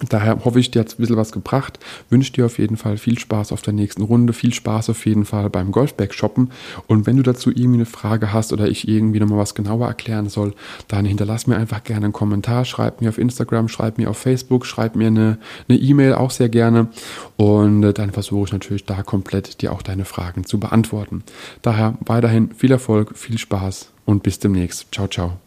Daher 0.10 0.46
hoffe 0.46 0.60
ich, 0.60 0.72
dir 0.72 0.82
hat 0.82 0.94
ein 0.94 0.98
bisschen 0.98 1.18
was 1.18 1.32
gebracht. 1.32 1.80
Wünsche 2.10 2.32
dir 2.32 2.46
auf 2.46 2.60
jeden 2.60 2.78
Fall 2.78 2.98
viel 2.98 3.18
Spaß 3.18 3.52
auf 3.52 3.62
der 3.62 3.74
nächsten 3.74 4.04
Runde, 4.04 4.34
viel 4.34 4.54
Spaß 4.54 4.90
auf 4.90 5.06
jeden 5.06 5.26
Fall 5.26 5.50
beim 5.50 5.72
Golfbag 5.72 6.14
shoppen. 6.14 6.52
Und 6.88 7.08
wenn 7.08 7.18
du 7.18 7.24
dazu 7.24 7.50
irgendwie 7.50 7.80
eine 7.80 7.86
Frage 7.86 8.32
hast 8.34 8.54
oder 8.54 8.68
ich 8.68 8.88
irgendwie 8.88 9.20
nochmal 9.20 9.40
was 9.40 9.56
genauer 9.56 9.88
erklären 9.88 10.30
soll, 10.30 10.54
dann 10.88 11.06
hinterlass 11.06 11.48
mir 11.48 11.58
einfach 11.58 11.84
gerne 11.84 12.06
einen 12.06 12.14
Kommentar, 12.14 12.66
schreib 12.66 13.02
mir 13.02 13.10
auf 13.10 13.18
Instagram, 13.18 13.68
schreib 13.70 13.98
mir 13.98 14.10
auf 14.10 14.18
Facebook, 14.18 14.66
schreib 14.66 14.96
mir 14.96 15.08
eine 15.08 15.38
E-Mail 15.70 16.14
auch 16.14 16.32
sehr 16.32 16.50
gerne. 16.50 16.88
Und 17.36 17.84
äh, 17.84 17.94
dann 17.94 18.12
versuche 18.12 18.46
ich 18.46 18.54
natürlich 18.54 18.86
da 18.86 19.04
komplett 19.04 19.62
dir 19.62 19.72
auch 19.72 19.82
deine 19.82 20.06
Fragen 20.06 20.46
zu 20.46 20.60
beantworten. 20.60 21.24
Daher 21.62 21.98
weiterhin 22.02 22.52
viel 22.52 22.72
Erfolg, 22.72 23.18
viel 23.18 23.38
Spaß 23.38 23.92
und 24.06 24.24
bis 24.24 24.40
demnächst. 24.40 24.88
Ciao, 24.92 25.08
ciao. 25.08 25.47